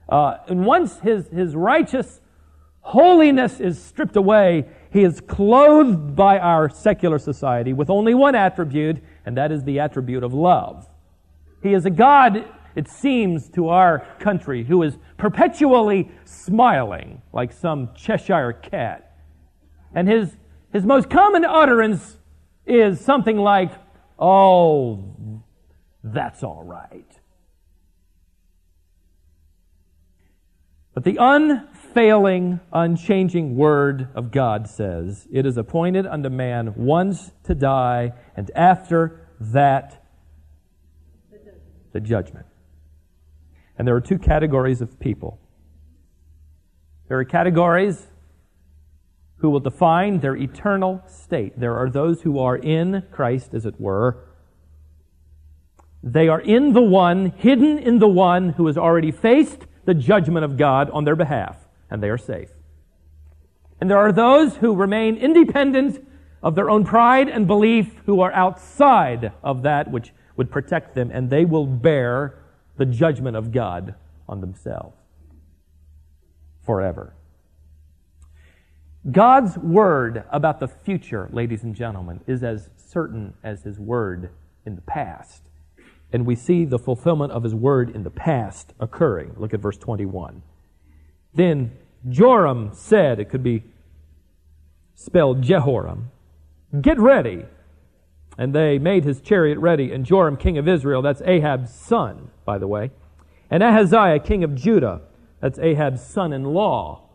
Uh, 0.08 0.36
and 0.46 0.64
once 0.64 1.00
his, 1.00 1.26
his 1.30 1.56
righteous 1.56 2.20
holiness 2.82 3.58
is 3.58 3.82
stripped 3.82 4.14
away. 4.14 4.64
He 4.92 5.02
is 5.02 5.20
clothed 5.20 6.14
by 6.14 6.38
our 6.38 6.70
secular 6.70 7.18
society 7.18 7.72
with 7.72 7.90
only 7.90 8.14
one 8.14 8.36
attribute, 8.36 8.98
and 9.24 9.36
that 9.36 9.50
is 9.50 9.64
the 9.64 9.80
attribute 9.80 10.22
of 10.22 10.32
love. 10.32 10.86
He 11.64 11.74
is 11.74 11.84
a 11.84 11.90
God, 11.90 12.44
it 12.76 12.88
seems, 12.88 13.48
to 13.50 13.70
our 13.70 14.06
country 14.20 14.62
who 14.62 14.82
is 14.82 14.98
perpetually 15.16 16.10
smiling 16.24 17.22
like 17.32 17.52
some 17.52 17.90
Cheshire 17.96 18.52
cat. 18.52 19.16
And 19.94 20.06
his, 20.06 20.36
his 20.72 20.84
most 20.84 21.08
common 21.08 21.44
utterance 21.44 22.18
is 22.66 23.00
something 23.00 23.38
like, 23.38 23.72
Oh, 24.18 25.42
that's 26.04 26.42
all 26.42 26.62
right. 26.62 27.04
But 30.94 31.04
the 31.04 31.18
unfailing, 31.20 32.60
unchanging 32.72 33.56
word 33.56 34.08
of 34.14 34.30
God 34.30 34.68
says, 34.68 35.26
It 35.30 35.44
is 35.44 35.56
appointed 35.56 36.06
unto 36.06 36.30
man 36.30 36.74
once 36.76 37.32
to 37.44 37.54
die, 37.54 38.12
and 38.36 38.50
after 38.54 39.28
that, 39.40 40.02
the 41.92 42.00
judgment. 42.00 42.46
And 43.78 43.86
there 43.86 43.94
are 43.94 44.00
two 44.00 44.18
categories 44.18 44.80
of 44.80 44.98
people. 44.98 45.38
There 47.08 47.18
are 47.18 47.24
categories 47.24 48.06
who 49.36 49.50
will 49.50 49.60
define 49.60 50.20
their 50.20 50.34
eternal 50.34 51.02
state. 51.06 51.58
There 51.60 51.76
are 51.76 51.90
those 51.90 52.22
who 52.22 52.38
are 52.38 52.56
in 52.56 53.04
Christ, 53.10 53.52
as 53.52 53.66
it 53.66 53.80
were. 53.80 54.24
They 56.02 56.28
are 56.28 56.40
in 56.40 56.72
the 56.72 56.82
one, 56.82 57.26
hidden 57.36 57.78
in 57.78 57.98
the 57.98 58.08
one 58.08 58.50
who 58.50 58.66
has 58.66 58.78
already 58.78 59.10
faced 59.10 59.66
the 59.84 59.94
judgment 59.94 60.44
of 60.44 60.56
God 60.56 60.90
on 60.90 61.04
their 61.04 61.16
behalf, 61.16 61.56
and 61.90 62.02
they 62.02 62.08
are 62.08 62.18
safe. 62.18 62.50
And 63.80 63.90
there 63.90 63.98
are 63.98 64.12
those 64.12 64.56
who 64.56 64.74
remain 64.74 65.16
independent 65.16 66.04
of 66.42 66.54
their 66.54 66.70
own 66.70 66.84
pride 66.84 67.28
and 67.28 67.46
belief 67.46 68.00
who 68.06 68.20
are 68.20 68.32
outside 68.32 69.32
of 69.42 69.62
that 69.62 69.90
which 69.90 70.12
would 70.36 70.50
protect 70.50 70.94
them, 70.94 71.10
and 71.12 71.28
they 71.28 71.44
will 71.44 71.66
bear 71.66 72.38
the 72.76 72.86
judgment 72.86 73.36
of 73.36 73.52
God 73.52 73.94
on 74.28 74.40
themselves 74.40 74.96
forever. 76.64 77.14
God's 79.10 79.56
word 79.56 80.24
about 80.30 80.58
the 80.58 80.66
future, 80.66 81.28
ladies 81.32 81.62
and 81.62 81.74
gentlemen, 81.74 82.20
is 82.26 82.42
as 82.42 82.70
certain 82.76 83.34
as 83.44 83.62
his 83.62 83.78
word 83.78 84.30
in 84.64 84.74
the 84.74 84.82
past. 84.82 85.42
And 86.12 86.26
we 86.26 86.34
see 86.34 86.64
the 86.64 86.78
fulfillment 86.78 87.32
of 87.32 87.44
his 87.44 87.54
word 87.54 87.94
in 87.94 88.02
the 88.02 88.10
past 88.10 88.74
occurring. 88.80 89.34
Look 89.36 89.54
at 89.54 89.60
verse 89.60 89.78
21. 89.78 90.42
Then 91.34 91.72
Joram 92.08 92.70
said, 92.72 93.20
it 93.20 93.28
could 93.28 93.42
be 93.42 93.62
spelled 94.94 95.42
Jehoram, 95.42 96.10
get 96.80 96.98
ready. 96.98 97.44
And 98.38 98.54
they 98.54 98.78
made 98.78 99.04
his 99.04 99.20
chariot 99.20 99.58
ready, 99.58 99.92
and 99.92 100.04
Joram, 100.04 100.36
king 100.36 100.58
of 100.58 100.68
Israel, 100.68 101.02
that's 101.02 101.22
Ahab's 101.22 101.72
son, 101.72 102.30
by 102.44 102.58
the 102.58 102.66
way, 102.66 102.90
and 103.50 103.62
Ahaziah, 103.62 104.20
king 104.20 104.44
of 104.44 104.54
Judah, 104.54 105.00
that's 105.40 105.58
Ahab's 105.58 106.02
son 106.02 106.32
in 106.32 106.44
law, 106.44 107.08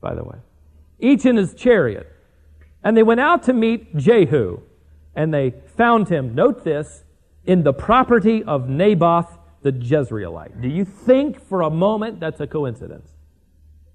by 0.00 0.14
the 0.14 0.24
way 0.24 0.38
each 0.98 1.24
in 1.26 1.36
his 1.36 1.54
chariot. 1.54 2.10
And 2.82 2.96
they 2.96 3.02
went 3.02 3.20
out 3.20 3.42
to 3.44 3.52
meet 3.52 3.96
Jehu, 3.96 4.60
and 5.14 5.32
they 5.32 5.54
found 5.76 6.08
him, 6.08 6.34
note 6.34 6.64
this, 6.64 7.04
in 7.44 7.62
the 7.62 7.72
property 7.72 8.44
of 8.44 8.68
Naboth 8.68 9.38
the 9.62 9.72
Jezreelite. 9.72 10.60
Do 10.60 10.68
you 10.68 10.84
think 10.84 11.40
for 11.48 11.62
a 11.62 11.70
moment 11.70 12.20
that's 12.20 12.40
a 12.40 12.46
coincidence? 12.46 13.10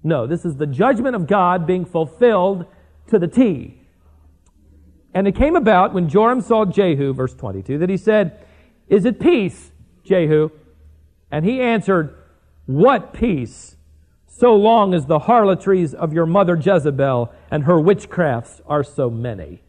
No, 0.02 0.26
this 0.26 0.44
is 0.44 0.56
the 0.56 0.66
judgment 0.66 1.16
of 1.16 1.26
God 1.26 1.66
being 1.66 1.84
fulfilled 1.84 2.66
to 3.08 3.18
the 3.18 3.28
T. 3.28 3.80
And 5.14 5.28
it 5.28 5.36
came 5.36 5.56
about 5.56 5.94
when 5.94 6.08
Joram 6.08 6.40
saw 6.40 6.64
Jehu, 6.64 7.14
verse 7.14 7.34
22, 7.34 7.78
that 7.78 7.88
he 7.88 7.96
said, 7.96 8.44
Is 8.88 9.04
it 9.04 9.20
peace, 9.20 9.70
Jehu? 10.04 10.50
And 11.30 11.44
he 11.44 11.60
answered, 11.60 12.14
What 12.66 13.12
peace? 13.12 13.74
so 14.36 14.54
long 14.54 14.94
as 14.94 15.06
the 15.06 15.20
harlotries 15.20 15.94
of 15.94 16.12
your 16.12 16.26
mother 16.26 16.56
Jezebel 16.56 17.32
and 17.52 17.64
her 17.64 17.78
witchcrafts 17.78 18.60
are 18.66 18.82
so 18.82 19.08
many. 19.08 19.62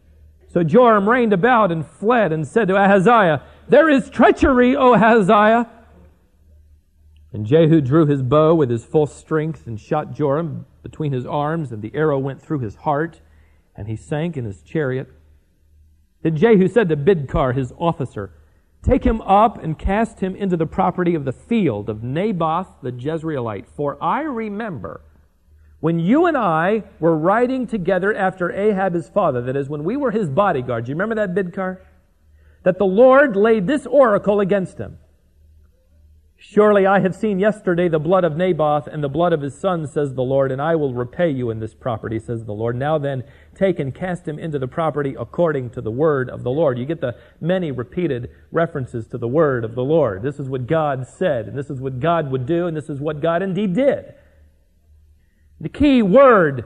So 0.48 0.64
Joram 0.64 1.08
reined 1.08 1.34
about 1.34 1.72
and 1.72 1.86
fled 1.86 2.32
and 2.32 2.48
said 2.48 2.70
to 2.70 2.75
Ahaziah, 2.75 3.44
There 3.70 3.90
is 3.90 4.10
treachery, 4.10 4.75
O 4.75 4.94
Ahaziah. 4.94 5.70
And 7.32 7.46
Jehu 7.46 7.80
drew 7.82 8.08
his 8.08 8.24
bow 8.24 8.56
with 8.56 8.72
his 8.72 8.86
full 8.86 9.06
strength 9.06 9.68
and 9.68 9.80
shot 9.80 10.14
Joram 10.14 10.66
between 10.82 11.12
his 11.12 11.25
arms, 11.25 11.72
and 11.72 11.82
the 11.82 11.94
arrow 11.94 12.18
went 12.18 12.42
through 12.42 12.60
his 12.60 12.75
heart, 12.75 13.22
and 13.75 13.88
he 13.88 13.96
sank 13.96 14.36
in 14.36 14.46
his 14.46 14.62
chariot. 14.64 15.12
Then 16.25 16.38
Jehu 16.38 16.67
said 16.67 16.89
to 16.89 16.98
Bidkar, 16.98 17.53
his 17.53 17.72
officer, 17.77 18.32
Take 18.82 19.03
him 19.03 19.22
up 19.22 19.63
and 19.63 19.77
cast 19.77 20.22
him 20.22 20.36
into 20.36 20.58
the 20.58 20.65
property 20.65 21.13
of 21.13 21.24
the 21.24 21.32
field 21.32 21.88
of 21.88 22.01
Naboth 22.01 22.82
the 22.82 22.91
Jezreelite. 22.91 23.67
For 23.67 23.96
I 24.03 24.22
remember 24.22 25.01
when 25.82 26.00
you 26.00 26.25
and 26.25 26.36
I 26.36 26.82
were 27.00 27.15
riding 27.15 27.67
together 27.67 28.12
after 28.12 28.51
Ahab 28.51 28.96
his 28.96 29.08
father, 29.08 29.39
that 29.44 29.55
is, 29.55 29.70
when 29.70 29.84
we 29.84 29.98
were 29.98 30.10
his 30.10 30.27
bodyguards. 30.27 30.89
You 30.89 30.96
remember 30.96 31.13
that 31.13 31.36
Bidkar? 31.36 31.77
That 32.63 32.79
the 32.79 32.88
Lord 32.88 33.36
laid 33.36 33.67
this 33.67 33.86
oracle 33.86 34.39
against 34.39 34.79
him. 34.79 34.98
Surely 36.48 36.86
I 36.86 37.00
have 37.00 37.16
seen 37.16 37.40
yesterday 37.40 37.88
the 37.88 37.98
blood 37.98 38.24
of 38.24 38.38
Naboth 38.38 38.86
and 38.86 39.04
the 39.04 39.10
blood 39.10 39.34
of 39.34 39.42
his 39.42 39.60
son, 39.60 39.88
says 39.88 40.14
the 40.14 40.22
Lord, 40.22 40.52
and 40.52 40.62
I 40.62 40.75
will 40.75 40.94
repay 40.94 41.32
you 41.32 41.50
in 41.50 41.60
this 41.60 41.74
property, 41.74 42.20
says 42.20 42.46
the 42.46 42.54
Lord. 42.54 42.75
Now 42.75 43.00
then, 43.00 43.24
take 43.56 43.80
and 43.80 43.94
cast 43.94 44.28
him 44.28 44.38
into 44.38 44.60
the 44.60 44.68
property 44.68 45.16
according 45.20 45.72
to 45.72 45.82
the 45.82 45.90
word 45.90 46.30
of 46.30 46.44
the 46.44 46.52
Lord. 46.52 46.78
You 46.78 46.86
get 46.86 47.02
the 47.02 47.18
many 47.42 47.72
repeated 47.72 48.30
references 48.52 49.08
to 49.08 49.18
the 49.18 49.28
word 49.28 49.66
of 49.66 49.74
the 49.74 49.84
Lord. 49.84 50.22
This 50.22 50.40
is 50.40 50.48
what 50.48 50.68
God 50.68 51.08
said, 51.08 51.48
and 51.48 51.58
this 51.58 51.72
is 51.72 51.82
what 51.82 52.00
God 52.00 52.30
would 52.30 52.46
do, 52.46 52.68
and 52.68 52.78
this 52.78 52.90
is 52.90 53.00
what 53.00 53.22
God 53.22 53.42
indeed 53.42 53.74
did. 53.74 54.14
The 55.60 55.70
key 55.70 56.04
word, 56.04 56.64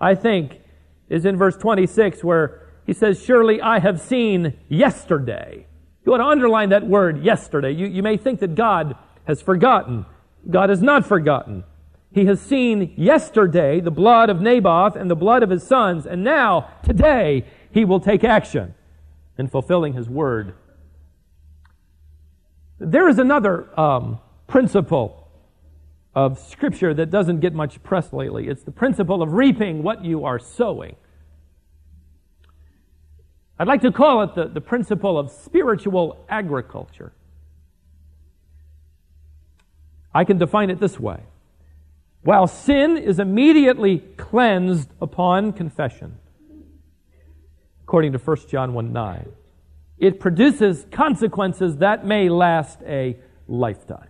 I 0.00 0.14
think, 0.14 0.60
is 1.08 1.24
in 1.24 1.36
verse 1.36 1.56
26 1.56 2.22
where 2.22 2.68
he 2.86 2.92
says, 2.92 3.22
Surely 3.22 3.60
I 3.60 3.80
have 3.80 4.00
seen 4.00 4.56
yesterday. 4.68 5.66
You 6.06 6.12
want 6.12 6.22
to 6.22 6.26
underline 6.26 6.68
that 6.70 6.86
word 6.86 7.22
yesterday. 7.22 7.72
You, 7.72 7.86
you 7.86 8.02
may 8.02 8.16
think 8.16 8.40
that 8.40 8.54
God 8.54 8.96
has 9.28 9.42
forgotten. 9.42 10.06
God 10.50 10.70
has 10.70 10.82
not 10.82 11.06
forgotten. 11.06 11.62
He 12.10 12.24
has 12.24 12.40
seen 12.40 12.94
yesterday 12.96 13.78
the 13.78 13.90
blood 13.90 14.30
of 14.30 14.40
Naboth 14.40 14.96
and 14.96 15.10
the 15.10 15.14
blood 15.14 15.42
of 15.42 15.50
his 15.50 15.62
sons, 15.62 16.06
and 16.06 16.24
now, 16.24 16.70
today, 16.82 17.44
he 17.70 17.84
will 17.84 18.00
take 18.00 18.24
action 18.24 18.74
in 19.36 19.46
fulfilling 19.46 19.92
his 19.92 20.08
word. 20.08 20.54
There 22.78 23.08
is 23.08 23.18
another 23.18 23.78
um, 23.78 24.18
principle 24.46 25.28
of 26.14 26.38
Scripture 26.38 26.94
that 26.94 27.10
doesn't 27.10 27.40
get 27.40 27.52
much 27.52 27.82
press 27.82 28.12
lately. 28.12 28.48
It's 28.48 28.62
the 28.62 28.72
principle 28.72 29.22
of 29.22 29.34
reaping 29.34 29.82
what 29.82 30.04
you 30.04 30.24
are 30.24 30.38
sowing. 30.38 30.96
I'd 33.58 33.68
like 33.68 33.82
to 33.82 33.92
call 33.92 34.22
it 34.22 34.34
the, 34.34 34.46
the 34.46 34.60
principle 34.62 35.18
of 35.18 35.30
spiritual 35.30 36.24
agriculture. 36.30 37.12
I 40.18 40.24
can 40.24 40.36
define 40.36 40.68
it 40.68 40.80
this 40.80 40.98
way. 40.98 41.20
While 42.22 42.48
sin 42.48 42.96
is 42.96 43.20
immediately 43.20 43.98
cleansed 44.16 44.90
upon 45.00 45.52
confession, 45.52 46.18
according 47.84 48.10
to 48.14 48.18
1 48.18 48.36
John 48.48 48.74
1 48.74 48.92
9, 48.92 49.28
it 49.98 50.18
produces 50.18 50.84
consequences 50.90 51.76
that 51.76 52.04
may 52.04 52.28
last 52.28 52.80
a 52.84 53.16
lifetime. 53.46 54.08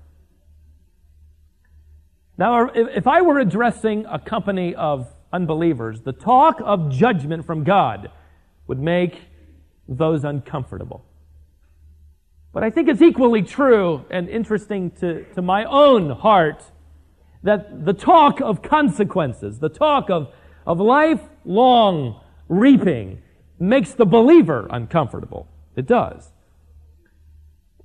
Now, 2.38 2.70
if 2.74 3.06
I 3.06 3.20
were 3.20 3.38
addressing 3.38 4.06
a 4.06 4.18
company 4.18 4.74
of 4.74 5.14
unbelievers, 5.30 6.00
the 6.00 6.14
talk 6.14 6.62
of 6.64 6.90
judgment 6.90 7.44
from 7.44 7.64
God 7.64 8.10
would 8.66 8.80
make 8.80 9.20
those 9.86 10.24
uncomfortable. 10.24 11.04
But 12.58 12.64
I 12.64 12.70
think 12.70 12.88
it's 12.88 13.02
equally 13.02 13.42
true 13.42 14.04
and 14.10 14.28
interesting 14.28 14.90
to, 14.98 15.22
to 15.34 15.42
my 15.42 15.64
own 15.66 16.10
heart 16.10 16.64
that 17.44 17.84
the 17.84 17.92
talk 17.92 18.40
of 18.40 18.62
consequences, 18.62 19.60
the 19.60 19.68
talk 19.68 20.10
of, 20.10 20.32
of 20.66 20.80
lifelong 20.80 22.20
reaping, 22.48 23.22
makes 23.60 23.92
the 23.92 24.04
believer 24.04 24.66
uncomfortable. 24.70 25.46
It 25.76 25.86
does. 25.86 26.32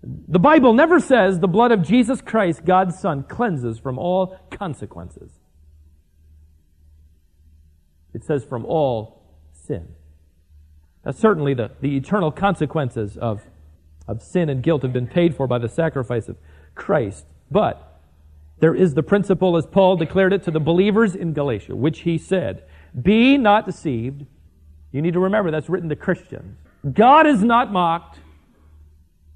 The 0.02 0.40
Bible 0.40 0.74
never 0.74 1.00
says 1.00 1.40
the 1.40 1.48
blood 1.48 1.72
of 1.72 1.84
Jesus 1.84 2.20
Christ, 2.20 2.66
God's 2.66 2.98
Son, 2.98 3.22
cleanses 3.22 3.78
from 3.78 4.00
all 4.00 4.40
consequences. 4.50 5.34
It 8.12 8.24
says 8.24 8.44
from 8.44 8.66
all 8.66 9.22
sin. 9.52 9.90
Now, 11.06 11.12
certainly 11.12 11.54
the, 11.54 11.70
the 11.80 11.96
eternal 11.96 12.32
consequences 12.32 13.18
of, 13.18 13.44
of 14.08 14.22
sin 14.22 14.50
and 14.50 14.62
guilt 14.62 14.82
have 14.82 14.94
been 14.94 15.08
paid 15.08 15.36
for 15.36 15.48
by 15.48 15.58
the 15.58 15.70
sacrifice 15.70 16.28
of 16.28 16.38
Christ. 16.76 17.26
But 17.52 18.00
There 18.60 18.76
is 18.76 18.94
the 18.94 19.04
principle, 19.04 19.58
as 19.58 19.66
Paul 19.66 19.98
declared 19.98 20.32
it 20.32 20.44
to 20.44 20.52
the 20.52 20.60
believers 20.60 21.16
in 21.16 21.34
Galatia, 21.34 21.76
which 21.76 22.00
he 22.02 22.18
said, 22.18 22.64
Be 23.02 23.38
not 23.38 23.66
deceived. 23.66 24.26
You 24.92 25.02
need 25.02 25.14
to 25.14 25.20
remember 25.20 25.52
that's 25.52 25.70
written 25.70 25.90
to 25.90 25.96
Christians. 25.96 26.58
God 26.94 27.28
is 27.28 27.44
not 27.44 27.72
mocked. 27.72 28.20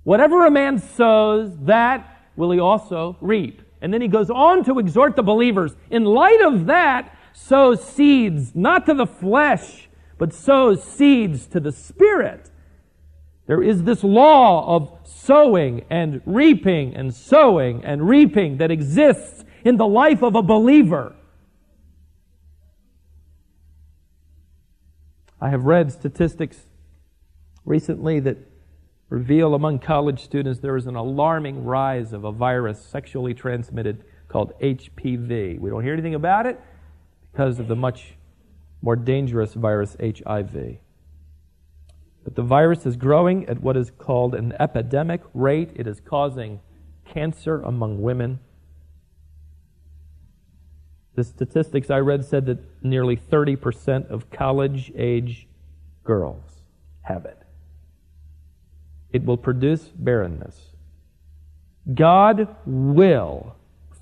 Whatever 0.03 0.45
a 0.45 0.51
man 0.51 0.79
sows, 0.79 1.57
that 1.63 2.21
will 2.37 2.51
he 2.51 2.59
also 2.59 3.17
reap. 3.19 3.61
And 3.81 3.93
then 3.93 4.01
he 4.01 4.07
goes 4.07 4.29
on 4.29 4.63
to 4.65 4.79
exhort 4.79 5.15
the 5.15 5.23
believers, 5.23 5.75
in 5.89 6.05
light 6.05 6.41
of 6.41 6.67
that, 6.67 7.15
sow 7.33 7.75
seeds, 7.75 8.55
not 8.55 8.85
to 8.85 8.93
the 8.93 9.05
flesh, 9.05 9.89
but 10.17 10.33
sow 10.33 10.75
seeds 10.75 11.45
to 11.47 11.59
the 11.59 11.71
Spirit. 11.71 12.49
There 13.47 13.63
is 13.63 13.83
this 13.83 14.03
law 14.03 14.75
of 14.75 14.91
sowing 15.05 15.85
and 15.89 16.21
reaping 16.25 16.93
and 16.93 17.13
sowing 17.13 17.83
and 17.83 18.07
reaping 18.07 18.57
that 18.57 18.71
exists 18.71 19.45
in 19.63 19.77
the 19.77 19.87
life 19.87 20.21
of 20.21 20.35
a 20.35 20.41
believer. 20.41 21.15
I 25.39 25.49
have 25.49 25.63
read 25.63 25.91
statistics 25.93 26.65
recently 27.63 28.19
that 28.21 28.37
reveal 29.09 29.53
among 29.53 29.79
college 29.79 30.23
students 30.23 30.59
there 30.59 30.75
is 30.75 30.87
an 30.87 30.95
alarming 30.95 31.63
rise 31.63 32.11
of 32.11 32.25
a 32.25 32.31
virus 32.31 32.83
sexually 32.83 33.33
transmitted 33.33 34.03
called 34.27 34.59
HPV. 34.59 35.57
We 35.59 35.69
don't 35.69 35.83
hear 35.83 35.93
anything 35.93 36.15
about 36.15 36.45
it 36.45 36.59
because 37.31 37.59
of 37.59 37.69
the 37.69 37.75
much 37.75 38.15
more 38.81 38.97
dangerous 38.97 39.53
virus, 39.53 39.95
HIV. 40.01 40.79
But 42.27 42.35
the 42.35 42.43
virus 42.43 42.85
is 42.85 42.97
growing 42.97 43.47
at 43.47 43.61
what 43.61 43.77
is 43.77 43.89
called 43.89 44.35
an 44.35 44.53
epidemic 44.59 45.21
rate. 45.33 45.71
It 45.77 45.87
is 45.87 46.01
causing 46.01 46.59
cancer 47.05 47.61
among 47.61 48.01
women. 48.01 48.41
The 51.15 51.23
statistics 51.23 51.89
I 51.89 51.99
read 51.99 52.25
said 52.25 52.45
that 52.47 52.59
nearly 52.83 53.15
30% 53.15 54.09
of 54.09 54.29
college 54.29 54.91
age 54.97 55.47
girls 56.03 56.63
have 57.03 57.23
it. 57.23 57.43
It 59.13 59.23
will 59.23 59.37
produce 59.37 59.83
barrenness. 59.95 60.73
God 61.93 62.53
will 62.65 63.55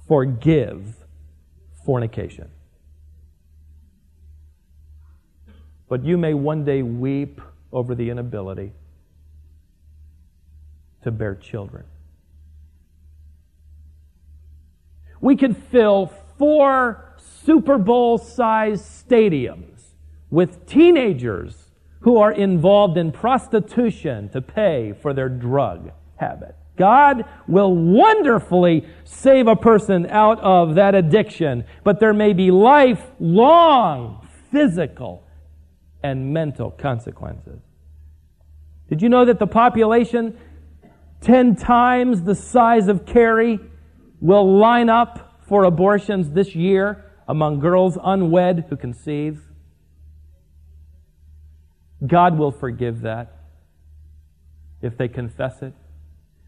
forgive 0.07 1.05
fornication. 1.85 2.49
But 5.87 6.03
you 6.03 6.17
may 6.17 6.33
one 6.33 6.65
day 6.65 6.81
weep 6.81 7.39
over 7.75 7.93
the 7.93 8.09
inability 8.09 8.71
to 11.03 11.11
bear 11.11 11.35
children. 11.35 11.83
We 15.19 15.35
could 15.35 15.57
fill 15.57 16.11
four 16.37 17.15
Super 17.17 17.77
Bowl 17.77 18.17
sized 18.17 18.85
stadiums 18.85 19.81
with 20.31 20.65
teenagers 20.65 21.65
who 21.99 22.17
are 22.17 22.31
involved 22.31 22.97
in 22.97 23.11
prostitution 23.11 24.29
to 24.29 24.41
pay 24.41 24.93
for 25.01 25.13
their 25.13 25.29
drug 25.29 25.91
habit. 26.15 26.55
God 26.77 27.25
will 27.47 27.75
wonderfully 27.75 28.87
save 29.03 29.47
a 29.47 29.55
person 29.55 30.05
out 30.07 30.39
of 30.39 30.75
that 30.75 30.95
addiction, 30.95 31.65
but 31.83 31.99
there 31.99 32.13
may 32.13 32.31
be 32.31 32.51
lifelong 32.51 34.27
physical 34.51 35.23
and 36.03 36.33
mental 36.33 36.69
consequences. 36.69 37.64
Did 38.87 39.01
you 39.01 39.09
know 39.09 39.25
that 39.25 39.39
the 39.39 39.47
population, 39.47 40.37
10 41.21 41.55
times 41.55 42.23
the 42.23 42.35
size 42.35 42.87
of 42.87 43.05
Cary, 43.05 43.59
will 44.21 44.57
line 44.57 44.89
up 44.89 45.41
for 45.47 45.63
abortions 45.63 46.31
this 46.31 46.55
year 46.55 47.03
among 47.27 47.59
girls 47.59 47.97
unwed 48.03 48.65
who 48.69 48.77
conceive? 48.77 49.41
God 52.05 52.37
will 52.37 52.51
forgive 52.51 53.01
that 53.01 53.33
if 54.81 54.97
they 54.97 55.07
confess 55.07 55.61
it. 55.61 55.73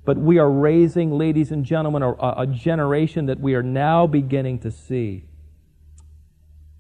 But 0.06 0.18
we 0.18 0.38
are 0.38 0.50
raising, 0.50 1.12
ladies 1.12 1.52
and 1.52 1.66
gentlemen, 1.66 2.04
a, 2.04 2.14
a 2.14 2.48
generation 2.48 3.26
that 3.26 3.40
we 3.40 3.56
are 3.56 3.64
now 3.64 4.08
beginning 4.08 4.60
to 4.60 4.72
see 4.72 5.26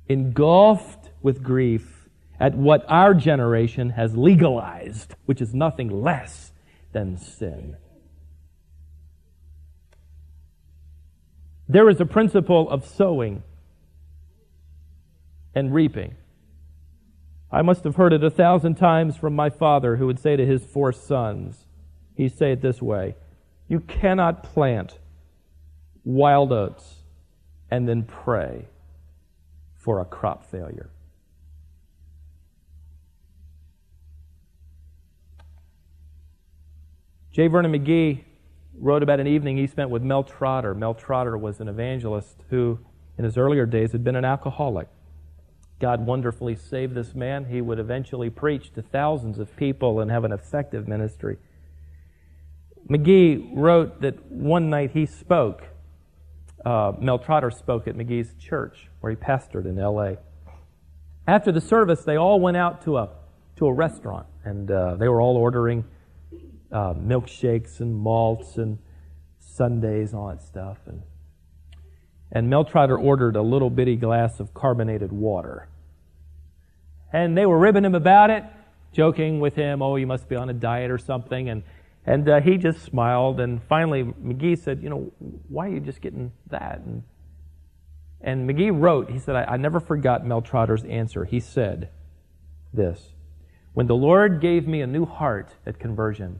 engulfed 0.08 1.10
with 1.22 1.43
grief 1.43 1.97
at 2.39 2.56
what 2.56 2.86
our 2.88 3.13
generation 3.13 3.91
has 3.91 4.15
legalized, 4.15 5.15
which 5.26 5.41
is 5.41 5.54
nothing 5.54 5.89
less 5.89 6.52
than 6.93 7.17
sin. 7.17 7.78
There 11.67 11.89
is 11.89 12.00
a 12.00 12.06
principle 12.06 12.69
of 12.69 12.86
sowing 12.86 13.43
and 15.54 15.73
reaping. 15.73 16.15
I 17.52 17.62
must 17.62 17.84
have 17.84 17.95
heard 17.95 18.13
it 18.13 18.23
a 18.23 18.30
thousand 18.30 18.76
times 18.76 19.17
from 19.17 19.36
my 19.36 19.50
father, 19.50 19.95
who 19.95 20.06
would 20.06 20.19
say 20.19 20.36
to 20.36 20.45
his 20.45 20.63
four 20.63 20.91
sons, 20.91 21.65
he'd 22.15 22.38
say 22.38 22.52
it 22.52 22.62
this 22.62 22.82
way 22.82 23.15
You 23.67 23.80
cannot 23.80 24.43
plant 24.43 25.00
wild 26.04 26.52
oats 26.52 27.04
and 27.69 27.88
then 27.88 28.04
pray 28.04 28.65
for 29.76 30.00
a 30.00 30.06
crop 30.06 30.50
failure. 30.50 30.89
J. 37.38 37.45
Vernon 37.45 37.71
McGee 37.71 38.23
wrote 38.80 39.04
about 39.04 39.19
an 39.19 39.28
evening 39.28 39.58
he 39.58 39.67
spent 39.67 39.91
with 39.91 40.02
Mel 40.02 40.23
Trotter. 40.23 40.73
Mel 40.73 40.95
Trotter 40.95 41.38
was 41.38 41.60
an 41.60 41.67
evangelist 41.67 42.36
who, 42.50 42.80
in 43.15 43.26
his 43.26 43.38
earlier 43.38 43.67
days, 43.67 43.91
had 43.91 44.04
been 44.04 44.15
an 44.15 44.26
alcoholic. 44.26 44.88
God 45.80 46.04
wonderfully 46.08 46.56
saved 46.56 46.95
this 46.95 47.13
man. 47.13 47.45
He 47.45 47.62
would 47.62 47.78
eventually 47.78 48.32
preach 48.32 48.73
to 48.73 48.82
thousands 48.82 49.38
of 49.38 49.56
people 49.56 50.00
and 50.00 50.10
have 50.10 50.23
an 50.23 50.32
effective 50.32 50.88
ministry. 50.88 51.38
McGee 52.89 53.52
wrote 53.54 54.02
that 54.02 54.32
one 54.32 54.71
night 54.71 54.89
he 54.93 55.06
spoke. 55.06 55.62
Uh, 56.65 56.93
Mel 57.00 57.19
Trotter 57.19 57.52
spoke 57.52 57.88
at 57.88 57.93
McGee's 57.93 58.34
church, 58.39 58.89
where 59.02 59.12
he 59.12 59.15
pastored 59.15 59.67
in 59.67 59.78
L.A. 59.78 60.17
After 61.28 61.52
the 61.52 61.62
service, 61.62 62.04
they 62.04 62.15
all 62.15 62.39
went 62.39 62.58
out 62.58 62.82
to 62.86 62.97
a 62.97 63.10
to 63.58 63.67
a 63.67 63.73
restaurant, 63.73 64.26
and 64.43 64.71
uh, 64.71 64.95
they 64.95 65.08
were 65.08 65.21
all 65.21 65.38
ordering 65.38 65.86
uh, 66.71 66.93
milkshakes 66.93 67.80
and 67.80 67.95
malts 67.95 68.58
and 68.58 68.77
sundaes 69.39 70.12
and 70.12 70.19
all 70.19 70.30
that 70.30 70.43
stuff. 70.43 70.77
And, 70.86 71.01
and 72.32 72.49
Mel 72.49 72.65
Trotter 72.65 72.97
ordered 72.97 73.36
a 73.36 73.41
little 73.41 73.69
bitty 73.69 73.95
glass 73.95 74.39
of 74.39 74.53
carbonated 74.53 75.12
water. 75.12 75.69
And 77.13 77.38
they 77.38 77.45
were 77.45 77.58
ribbing 77.58 77.86
him 77.86 77.95
about 77.95 78.30
it, 78.30 78.43
joking 78.91 79.39
with 79.39 79.56
him, 79.56 79.82
oh, 79.82 79.95
you 79.95 80.08
must 80.08 80.27
be 80.27 80.36
on 80.36 80.49
a 80.49 80.53
diet 80.53 80.91
or 80.91 80.97
something. 80.97 81.49
And, 81.49 81.63
and 82.06 82.27
uh, 82.27 82.41
he 82.41 82.58
just 82.58 82.82
smiled. 82.82 83.39
And 83.39 83.62
finally, 83.63 84.03
McGee 84.03 84.58
said, 84.58 84.84
you 84.84 84.89
know, 84.89 85.12
why 85.47 85.67
are 85.67 85.71
you 85.71 85.80
just 85.80 86.01
getting 86.01 86.32
that? 86.49 86.82
And, 86.86 87.03
and 88.21 88.49
McGee 88.49 88.77
wrote, 88.77 89.10
he 89.10 89.19
said, 89.19 89.36
I, 89.36 89.53
I 89.53 89.58
never 89.58 89.80
forgot 89.80 90.25
Mel 90.25 90.41
Trotter's 90.41 90.84
answer. 90.84 91.23
He 91.25 91.39
said 91.39 91.89
this 92.73 93.13
When 93.73 93.88
the 93.88 93.95
Lord 93.95 94.41
gave 94.41 94.67
me 94.67 94.82
a 94.82 94.88
new 94.88 95.06
heart 95.06 95.56
at 95.65 95.80
conversion, 95.80 96.39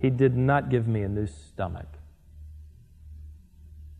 he 0.00 0.10
did 0.10 0.36
not 0.36 0.70
give 0.70 0.88
me 0.88 1.02
a 1.02 1.08
new 1.08 1.26
stomach. 1.26 1.86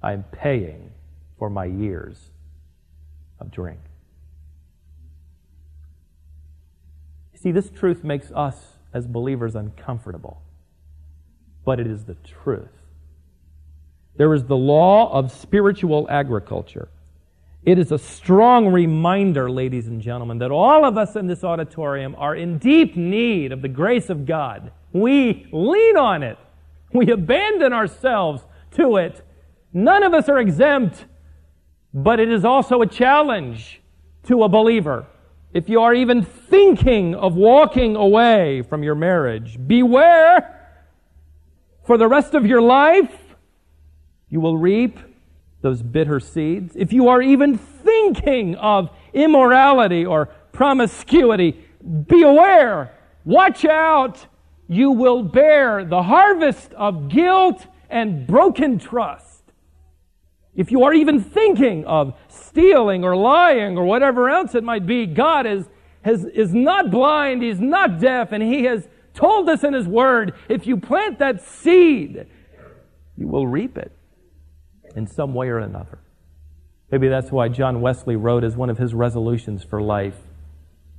I'm 0.02 0.24
paying 0.32 0.90
for 1.38 1.50
my 1.50 1.66
years 1.66 2.30
of 3.38 3.50
drink. 3.50 3.80
See, 7.34 7.52
this 7.52 7.70
truth 7.70 8.02
makes 8.02 8.30
us 8.32 8.56
as 8.92 9.06
believers 9.06 9.54
uncomfortable, 9.54 10.42
but 11.64 11.80
it 11.80 11.86
is 11.86 12.04
the 12.04 12.16
truth. 12.42 12.68
There 14.16 14.34
is 14.34 14.44
the 14.44 14.56
law 14.56 15.12
of 15.12 15.32
spiritual 15.32 16.06
agriculture. 16.10 16.88
It 17.62 17.78
is 17.78 17.92
a 17.92 17.98
strong 17.98 18.68
reminder, 18.68 19.50
ladies 19.50 19.86
and 19.86 20.00
gentlemen, 20.00 20.38
that 20.38 20.50
all 20.50 20.84
of 20.84 20.96
us 20.96 21.14
in 21.14 21.26
this 21.26 21.44
auditorium 21.44 22.14
are 22.18 22.34
in 22.34 22.58
deep 22.58 22.96
need 22.96 23.52
of 23.52 23.60
the 23.60 23.68
grace 23.68 24.08
of 24.08 24.24
God 24.24 24.72
we 24.92 25.46
lean 25.52 25.96
on 25.96 26.22
it. 26.22 26.38
We 26.92 27.10
abandon 27.10 27.72
ourselves 27.72 28.42
to 28.72 28.96
it. 28.96 29.22
None 29.72 30.02
of 30.02 30.14
us 30.14 30.28
are 30.28 30.38
exempt, 30.38 31.04
but 31.94 32.18
it 32.18 32.30
is 32.30 32.44
also 32.44 32.82
a 32.82 32.86
challenge 32.86 33.80
to 34.24 34.42
a 34.42 34.48
believer. 34.48 35.06
If 35.52 35.68
you 35.68 35.80
are 35.80 35.94
even 35.94 36.22
thinking 36.22 37.14
of 37.14 37.34
walking 37.34 37.96
away 37.96 38.62
from 38.62 38.82
your 38.82 38.94
marriage, 38.94 39.58
beware. 39.64 40.56
For 41.86 41.98
the 41.98 42.06
rest 42.06 42.34
of 42.34 42.46
your 42.46 42.62
life, 42.62 43.12
you 44.28 44.40
will 44.40 44.56
reap 44.56 44.98
those 45.60 45.82
bitter 45.82 46.20
seeds. 46.20 46.74
If 46.76 46.92
you 46.92 47.08
are 47.08 47.20
even 47.20 47.58
thinking 47.58 48.54
of 48.56 48.90
immorality 49.12 50.06
or 50.06 50.26
promiscuity, 50.52 51.64
be 52.06 52.22
aware. 52.22 52.94
Watch 53.24 53.64
out 53.64 54.26
you 54.70 54.92
will 54.92 55.24
bear 55.24 55.84
the 55.84 56.04
harvest 56.04 56.72
of 56.74 57.08
guilt 57.08 57.66
and 57.90 58.24
broken 58.24 58.78
trust. 58.78 59.42
if 60.54 60.70
you 60.70 60.84
are 60.84 60.94
even 60.94 61.20
thinking 61.20 61.84
of 61.86 62.14
stealing 62.28 63.02
or 63.02 63.16
lying 63.16 63.76
or 63.76 63.84
whatever 63.84 64.28
else 64.28 64.54
it 64.54 64.62
might 64.62 64.86
be, 64.86 65.06
God 65.06 65.44
is, 65.44 65.68
has, 66.02 66.24
is 66.24 66.54
not 66.54 66.92
blind, 66.92 67.42
He's 67.42 67.58
not 67.58 67.98
deaf, 67.98 68.30
and 68.30 68.44
He 68.44 68.62
has 68.64 68.88
told 69.12 69.48
us 69.48 69.64
in 69.64 69.74
His 69.74 69.88
Word 69.88 70.34
if 70.48 70.68
you 70.68 70.76
plant 70.76 71.18
that 71.18 71.42
seed, 71.42 72.26
you 73.16 73.26
will 73.26 73.48
reap 73.48 73.76
it 73.76 73.90
in 74.94 75.08
some 75.08 75.34
way 75.34 75.48
or 75.48 75.58
another. 75.58 75.98
Maybe 76.92 77.08
that's 77.08 77.32
why 77.32 77.48
John 77.48 77.80
Wesley 77.80 78.14
wrote 78.14 78.44
as 78.44 78.56
one 78.56 78.70
of 78.70 78.78
his 78.78 78.94
resolutions 78.94 79.64
for 79.64 79.82
life 79.82 80.18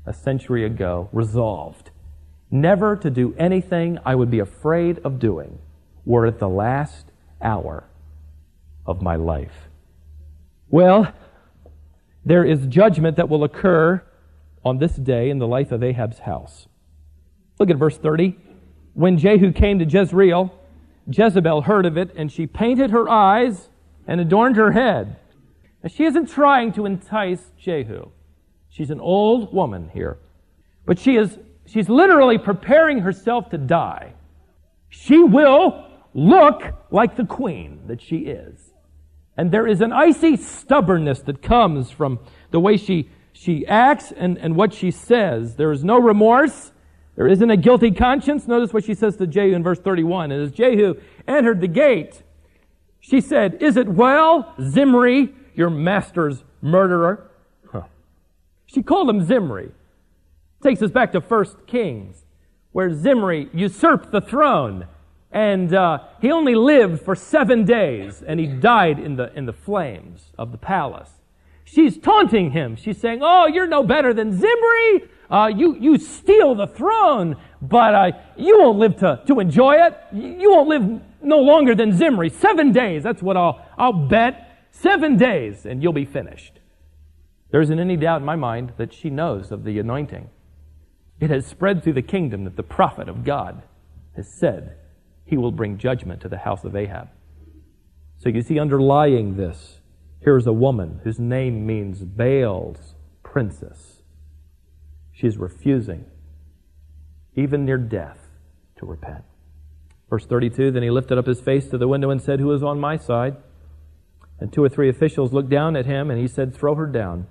a 0.05 0.13
century 0.13 0.65
ago 0.65 1.07
resolved 1.13 1.90
never 2.51 2.95
to 2.97 3.09
do 3.09 3.33
anything 3.37 3.97
I 4.05 4.15
would 4.15 4.29
be 4.29 4.39
afraid 4.39 4.99
of 4.99 5.19
doing 5.19 5.57
were 6.05 6.25
it 6.25 6.39
the 6.39 6.49
last 6.49 7.05
hour 7.41 7.85
of 8.85 9.01
my 9.01 9.15
life. 9.15 9.69
Well, 10.69 11.13
there 12.25 12.43
is 12.43 12.67
judgment 12.67 13.17
that 13.17 13.29
will 13.29 13.43
occur 13.43 14.03
on 14.63 14.77
this 14.77 14.93
day 14.93 15.29
in 15.29 15.39
the 15.39 15.47
life 15.47 15.71
of 15.71 15.81
Ahab's 15.83 16.19
house. 16.19 16.67
Look 17.59 17.69
at 17.69 17.77
verse 17.77 17.97
30. 17.97 18.37
When 18.93 19.17
Jehu 19.17 19.51
came 19.51 19.79
to 19.79 19.85
Jezreel, 19.85 20.53
Jezebel 21.07 21.63
heard 21.63 21.85
of 21.85 21.97
it, 21.97 22.13
and 22.15 22.31
she 22.31 22.45
painted 22.45 22.91
her 22.91 23.09
eyes 23.09 23.69
and 24.07 24.19
adorned 24.19 24.55
her 24.55 24.71
head. 24.71 25.17
Now, 25.83 25.89
she 25.89 26.05
isn't 26.05 26.27
trying 26.27 26.73
to 26.73 26.85
entice 26.85 27.51
Jehu. 27.57 28.11
She's 28.69 28.91
an 28.91 28.99
old 28.99 29.53
woman 29.53 29.89
here. 29.93 30.17
But 30.85 30.99
she 30.99 31.15
is 31.15 31.37
she's 31.65 31.89
literally 31.89 32.37
preparing 32.37 32.99
herself 32.99 33.49
to 33.49 33.57
die. 33.57 34.13
She 34.89 35.19
will 35.19 35.87
look 36.13 36.63
like 36.91 37.15
the 37.15 37.25
queen 37.25 37.81
that 37.87 38.01
she 38.01 38.17
is. 38.17 38.73
And 39.37 39.51
there 39.51 39.65
is 39.65 39.81
an 39.81 39.93
icy 39.93 40.37
stubbornness 40.37 41.21
that 41.21 41.41
comes 41.41 41.89
from 41.89 42.19
the 42.51 42.59
way 42.59 42.77
she, 42.77 43.09
she 43.31 43.65
acts 43.65 44.11
and, 44.11 44.37
and 44.37 44.55
what 44.55 44.73
she 44.73 44.91
says. 44.91 45.55
There 45.55 45.71
is 45.71 45.83
no 45.83 45.99
remorse. 45.99 46.71
There 47.15 47.27
isn't 47.27 47.49
a 47.49 47.57
guilty 47.57 47.91
conscience. 47.91 48.47
Notice 48.47 48.73
what 48.73 48.83
she 48.83 48.93
says 48.93 49.15
to 49.17 49.27
Jehu 49.27 49.55
in 49.55 49.63
verse 49.63 49.79
31. 49.79 50.31
And 50.31 50.43
as 50.43 50.51
Jehu 50.51 50.95
entered 51.27 51.61
the 51.61 51.67
gate, 51.67 52.23
she 52.99 53.21
said, 53.21 53.61
Is 53.61 53.77
it 53.77 53.87
well, 53.87 54.53
Zimri, 54.61 55.33
your 55.55 55.69
master's 55.69 56.43
murderer? 56.61 57.31
Huh. 57.71 57.83
She 58.65 58.83
called 58.83 59.09
him 59.09 59.25
Zimri. 59.25 59.71
Takes 60.61 60.81
us 60.81 60.91
back 60.91 61.11
to 61.13 61.19
1 61.19 61.45
Kings, 61.67 62.25
where 62.71 62.93
Zimri 62.93 63.49
usurped 63.53 64.11
the 64.11 64.21
throne 64.21 64.87
and 65.31 65.73
uh, 65.73 65.99
he 66.19 66.31
only 66.31 66.55
lived 66.55 67.01
for 67.01 67.15
seven 67.15 67.63
days, 67.63 68.21
and 68.21 68.39
he 68.39 68.47
died 68.47 68.99
in 68.99 69.15
the, 69.15 69.31
in 69.33 69.45
the 69.45 69.53
flames 69.53 70.31
of 70.37 70.51
the 70.51 70.57
palace. 70.57 71.09
She's 71.63 71.97
taunting 71.97 72.51
him. 72.51 72.75
She's 72.75 72.99
saying, 72.99 73.19
Oh, 73.21 73.47
you're 73.47 73.67
no 73.67 73.81
better 73.81 74.13
than 74.13 74.37
Zimri. 74.37 75.09
Uh, 75.29 75.49
you, 75.55 75.77
you 75.79 75.97
steal 75.97 76.53
the 76.55 76.67
throne, 76.67 77.37
but 77.61 77.95
uh, 77.95 78.11
you 78.35 78.59
won't 78.59 78.77
live 78.77 78.97
to, 78.97 79.21
to 79.27 79.39
enjoy 79.39 79.75
it. 79.75 79.97
You 80.11 80.51
won't 80.51 80.67
live 80.67 81.01
no 81.21 81.39
longer 81.39 81.73
than 81.75 81.95
Zimri. 81.97 82.29
Seven 82.29 82.73
days, 82.73 83.03
that's 83.03 83.21
what 83.21 83.37
I'll, 83.37 83.65
I'll 83.77 83.93
bet. 83.93 84.67
Seven 84.71 85.15
days, 85.15 85.65
and 85.65 85.81
you'll 85.81 85.93
be 85.93 86.03
finished. 86.03 86.59
There 87.51 87.61
isn't 87.61 87.79
any 87.79 87.95
doubt 87.95 88.19
in 88.19 88.25
my 88.25 88.35
mind 88.35 88.73
that 88.75 88.93
she 88.93 89.09
knows 89.09 89.51
of 89.51 89.63
the 89.63 89.79
anointing. 89.79 90.29
It 91.21 91.29
has 91.29 91.45
spread 91.45 91.83
through 91.83 91.93
the 91.93 92.01
kingdom 92.01 92.43
that 92.45 92.55
the 92.55 92.63
prophet 92.63 93.07
of 93.07 93.23
God 93.23 93.61
has 94.15 94.27
said 94.27 94.75
he 95.23 95.37
will 95.37 95.51
bring 95.51 95.77
judgment 95.77 96.19
to 96.21 96.27
the 96.27 96.39
house 96.39 96.65
of 96.65 96.75
Ahab. 96.75 97.09
So 98.17 98.29
you 98.29 98.41
see, 98.41 98.59
underlying 98.59 99.37
this, 99.37 99.79
here's 100.19 100.47
a 100.47 100.51
woman 100.51 100.99
whose 101.03 101.19
name 101.19 101.65
means 101.65 102.03
Baal's 102.03 102.95
princess. 103.23 104.01
She's 105.11 105.37
refusing, 105.37 106.05
even 107.35 107.65
near 107.65 107.77
death, 107.77 108.17
to 108.77 108.87
repent. 108.87 109.23
Verse 110.09 110.25
32 110.25 110.71
Then 110.71 110.83
he 110.83 110.89
lifted 110.89 111.19
up 111.19 111.27
his 111.27 111.39
face 111.39 111.67
to 111.67 111.77
the 111.77 111.87
window 111.87 112.09
and 112.09 112.21
said, 112.21 112.39
Who 112.39 112.51
is 112.51 112.63
on 112.63 112.79
my 112.79 112.97
side? 112.97 113.37
And 114.39 114.51
two 114.51 114.63
or 114.63 114.69
three 114.69 114.89
officials 114.89 115.33
looked 115.33 115.49
down 115.49 115.75
at 115.75 115.85
him, 115.85 116.09
and 116.09 116.19
he 116.19 116.27
said, 116.27 116.55
Throw 116.55 116.73
her 116.73 116.87
down. 116.87 117.27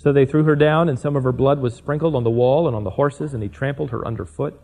So 0.00 0.14
they 0.14 0.24
threw 0.24 0.44
her 0.44 0.56
down, 0.56 0.88
and 0.88 0.98
some 0.98 1.14
of 1.14 1.24
her 1.24 1.32
blood 1.32 1.60
was 1.60 1.74
sprinkled 1.74 2.14
on 2.14 2.24
the 2.24 2.30
wall 2.30 2.66
and 2.66 2.74
on 2.74 2.84
the 2.84 2.90
horses, 2.90 3.34
and 3.34 3.42
he 3.42 3.50
trampled 3.50 3.90
her 3.90 4.06
underfoot. 4.06 4.58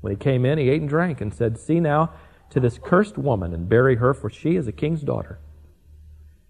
When 0.00 0.12
he 0.12 0.16
came 0.16 0.46
in, 0.46 0.56
he 0.56 0.70
ate 0.70 0.80
and 0.80 0.88
drank 0.88 1.20
and 1.20 1.34
said, 1.34 1.58
See 1.58 1.78
now 1.78 2.14
to 2.48 2.58
this 2.58 2.78
cursed 2.82 3.18
woman 3.18 3.52
and 3.52 3.68
bury 3.68 3.96
her, 3.96 4.14
for 4.14 4.30
she 4.30 4.56
is 4.56 4.66
a 4.66 4.72
king's 4.72 5.02
daughter. 5.02 5.38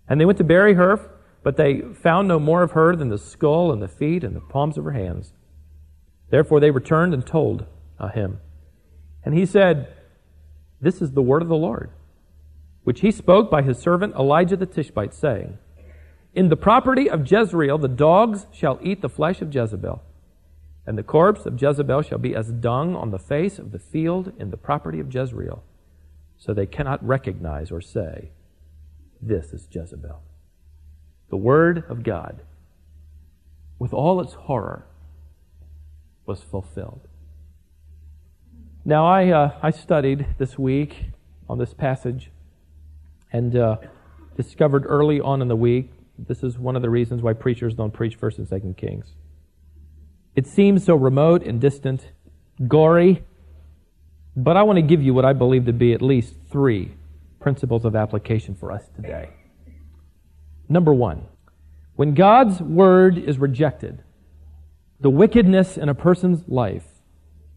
And 0.08 0.20
they 0.20 0.24
went 0.24 0.38
to 0.38 0.44
bury 0.44 0.74
her, 0.74 1.00
but 1.42 1.56
they 1.56 1.80
found 1.80 2.28
no 2.28 2.38
more 2.38 2.62
of 2.62 2.72
her 2.72 2.94
than 2.94 3.08
the 3.08 3.18
skull 3.18 3.72
and 3.72 3.82
the 3.82 3.88
feet 3.88 4.22
and 4.22 4.36
the 4.36 4.40
palms 4.40 4.78
of 4.78 4.84
her 4.84 4.92
hands. 4.92 5.32
Therefore 6.30 6.60
they 6.60 6.70
returned 6.70 7.12
and 7.12 7.26
told 7.26 7.66
uh, 7.98 8.06
him. 8.06 8.38
And 9.24 9.34
he 9.34 9.44
said, 9.44 9.92
This 10.80 11.02
is 11.02 11.10
the 11.10 11.22
word 11.22 11.42
of 11.42 11.48
the 11.48 11.56
Lord, 11.56 11.90
which 12.84 13.00
he 13.00 13.10
spoke 13.10 13.50
by 13.50 13.62
his 13.62 13.78
servant 13.78 14.14
Elijah 14.14 14.56
the 14.56 14.64
Tishbite, 14.64 15.12
saying, 15.12 15.58
In 16.37 16.51
the 16.51 16.57
property 16.57 17.11
of 17.11 17.29
Jezreel 17.29 17.79
the 17.79 17.88
dogs 17.88 18.46
shall 18.53 18.79
eat 18.83 19.01
the 19.01 19.09
flesh 19.09 19.40
of 19.42 19.53
Jezebel 19.53 20.03
and 20.87 20.96
the 20.96 21.03
corpse 21.03 21.46
of 21.46 21.61
Jezebel 21.61 22.03
shall 22.03 22.18
be 22.18 22.35
as 22.35 22.53
dung 22.53 22.94
on 22.94 23.11
the 23.11 23.18
face 23.18 23.59
of 23.59 23.72
the 23.72 23.79
field 23.79 24.33
in 24.38 24.51
the 24.51 24.57
property 24.57 25.01
of 25.01 25.12
Jezreel. 25.12 25.64
So 26.38 26.55
they 26.55 26.66
cannot 26.66 27.05
recognize 27.05 27.72
or 27.72 27.81
say, 27.81 28.31
This 29.20 29.53
is 29.53 29.66
Jezebel. 29.70 30.22
The 31.29 31.37
Word 31.37 31.85
of 31.88 32.05
God, 32.05 32.42
with 33.81 33.92
all 33.92 34.20
its 34.20 34.35
horror, 34.35 34.87
was 36.25 36.40
fulfilled. 36.42 37.09
Now, 38.85 39.07
I, 39.07 39.31
uh, 39.31 39.59
I 39.62 39.70
studied 39.72 40.27
this 40.38 40.57
week 40.57 41.07
on 41.49 41.59
this 41.59 41.75
passage 41.75 42.31
and 43.33 43.57
uh, 43.57 43.79
discovered 44.37 44.85
early 44.87 45.20
on 45.20 45.42
in 45.42 45.49
the 45.49 45.57
week 45.57 45.90
this 46.18 46.42
is 46.42 46.59
one 46.59 46.76
of 46.76 46.83
the 46.83 46.90
reasons 46.90 47.22
why 47.22 47.33
preachers 47.33 47.74
don't 47.74 47.92
preach 47.92 48.18
1st 48.18 48.38
and 48.38 48.48
2nd 48.48 48.76
Kings. 48.76 49.14
It 50.35 50.46
seems 50.46 50.85
so 50.85 50.94
remote 50.94 51.42
and 51.42 51.61
distant, 51.61 52.11
gory, 52.66 53.24
but 54.37 54.57
I 54.57 54.62
want 54.62 54.76
to 54.76 54.83
give 54.83 55.02
you 55.02 55.14
what 55.14 55.24
I 55.24 55.33
believe 55.33 55.64
to 55.66 55.72
be 55.72 55.92
at 55.92 56.02
least 56.02 56.35
three 56.50 56.92
principles 57.40 57.85
of 57.85 57.96
application 57.96 58.55
for 58.55 58.70
us 58.70 58.83
today. 58.94 59.31
Number 60.68 60.92
one, 60.92 61.26
when 61.94 62.12
God's 62.12 62.61
word 62.61 63.16
is 63.16 63.38
rejected, 63.38 64.02
the 65.00 65.11
wickedness 65.11 65.79
in 65.79 65.88
a 65.88 65.94
person's 65.94 66.46
life 66.48 66.87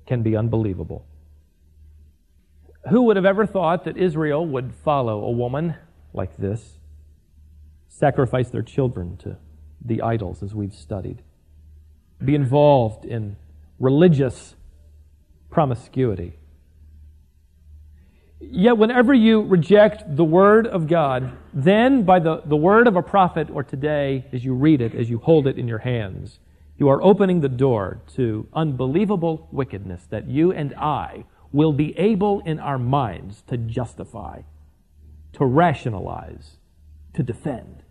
can 0.06 0.22
be 0.22 0.36
unbelievable. 0.38 1.06
Who 2.90 3.04
would 3.04 3.18
have 3.18 3.26
ever 3.26 3.46
thought 3.46 3.84
that 3.84 3.98
Israel 3.98 4.46
would 4.46 4.74
follow 4.74 5.24
a 5.24 5.32
woman 5.32 5.76
like 6.14 6.38
this, 6.38 6.79
sacrifice 7.90 8.50
their 8.50 8.62
children 8.62 9.18
to 9.18 9.36
the 9.84 10.02
idols 10.02 10.42
as 10.42 10.56
we've 10.56 10.74
studied? 10.74 11.22
be 12.24 12.36
involved 12.36 13.06
in 13.06 13.38
religious 13.80 14.56
promiscuity. 15.50 16.34
Yet, 18.42 18.78
whenever 18.78 19.14
you 19.14 19.42
reject 19.42 20.16
the 20.16 20.24
Word 20.24 20.66
of 20.68 20.88
God, 20.88 21.32
then 21.54 22.04
by 22.04 22.20
the, 22.20 22.42
the 22.46 22.56
word 22.56 22.88
of 22.88 22.96
a 22.96 23.02
prophet, 23.02 23.50
or 23.52 23.64
today, 23.64 24.26
as 24.32 24.46
you 24.46 24.54
read 24.54 24.82
it, 24.82 24.96
as 24.96 25.10
you 25.10 25.18
hold 25.18 25.46
it 25.46 25.58
in 25.58 25.68
your 25.68 25.80
hands, 25.80 26.40
you 26.78 26.88
are 26.88 27.04
opening 27.04 27.42
the 27.42 27.50
door 27.50 28.00
to 28.16 28.48
unbelievable 28.54 29.50
wickedness 29.52 30.06
that 30.10 30.30
you 30.30 30.54
and 30.54 30.74
I 30.76 31.26
will 31.52 31.74
be 31.74 31.98
able 31.98 32.40
in 32.42 32.60
our 32.60 32.78
minds 32.78 33.44
to 33.48 33.58
justify, 33.58 34.44
to 35.34 35.44
rationalize, 35.44 36.59
to 37.14 37.24
defend. 37.24 37.84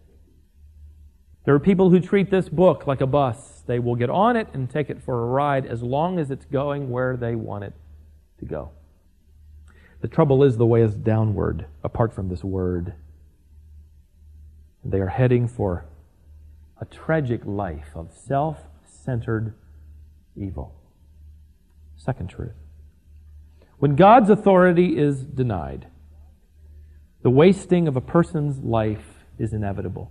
There 1.44 1.54
are 1.54 1.61
people 1.61 1.90
who 1.90 2.00
treat 2.00 2.31
this 2.31 2.48
book 2.48 2.87
like 2.87 3.00
a 3.00 3.07
bus. 3.07 3.62
They 3.66 3.78
will 3.78 3.94
get 3.94 4.11
on 4.11 4.37
it 4.37 4.48
and 4.52 4.68
take 4.68 4.90
it 4.90 5.02
for 5.02 5.22
a 5.22 5.26
ride 5.26 5.66
as 5.66 5.83
long 5.83 6.18
as 6.18 6.31
it's 6.31 6.44
going 6.44 6.90
where 6.90 7.16
they 7.16 7.35
want 7.35 7.64
it 7.64 7.72
to 8.38 8.44
go. 8.44 8.70
The 10.00 10.09
trouble 10.09 10.44
is, 10.44 10.57
the 10.57 10.66
way 10.66 10.83
is 10.83 10.94
downward 10.94 11.66
apart 11.83 12.14
from 12.14 12.28
this 12.28 12.44
word. 12.44 12.94
They 14.85 15.00
are 15.00 15.09
heading 15.09 15.48
for 15.48 15.87
a 16.81 16.85
tragic 16.85 17.40
life 17.44 17.88
of 17.94 18.12
self 18.12 18.59
centered 18.85 19.54
evil. 20.37 20.74
Second 21.96 22.31
truth. 22.31 22.52
When 23.78 23.96
God's 23.96 24.31
authority 24.31 24.98
is 24.98 25.22
denied, 25.22 25.87
the 27.22 27.31
wasting 27.31 27.88
of 27.88 27.96
a 27.96 28.00
person's 28.00 28.59
life 28.59 29.04
is 29.38 29.52
inevitable. 29.52 30.11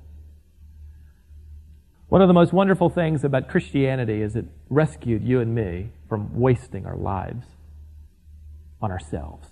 One 2.09 2.21
of 2.21 2.27
the 2.27 2.33
most 2.33 2.53
wonderful 2.53 2.89
things 2.89 3.23
about 3.23 3.49
Christianity 3.49 4.21
is 4.21 4.35
it 4.35 4.45
rescued 4.69 5.23
you 5.23 5.41
and 5.41 5.53
me 5.53 5.89
from 6.07 6.39
wasting 6.39 6.85
our 6.85 6.95
lives 6.95 7.45
on 8.81 8.91
ourselves. 8.91 9.49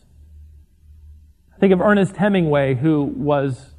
Think 1.59 1.73
of 1.73 1.81
Ernest 1.81 2.15
Hemingway, 2.15 2.75
who 2.75 3.03
was 3.03 3.73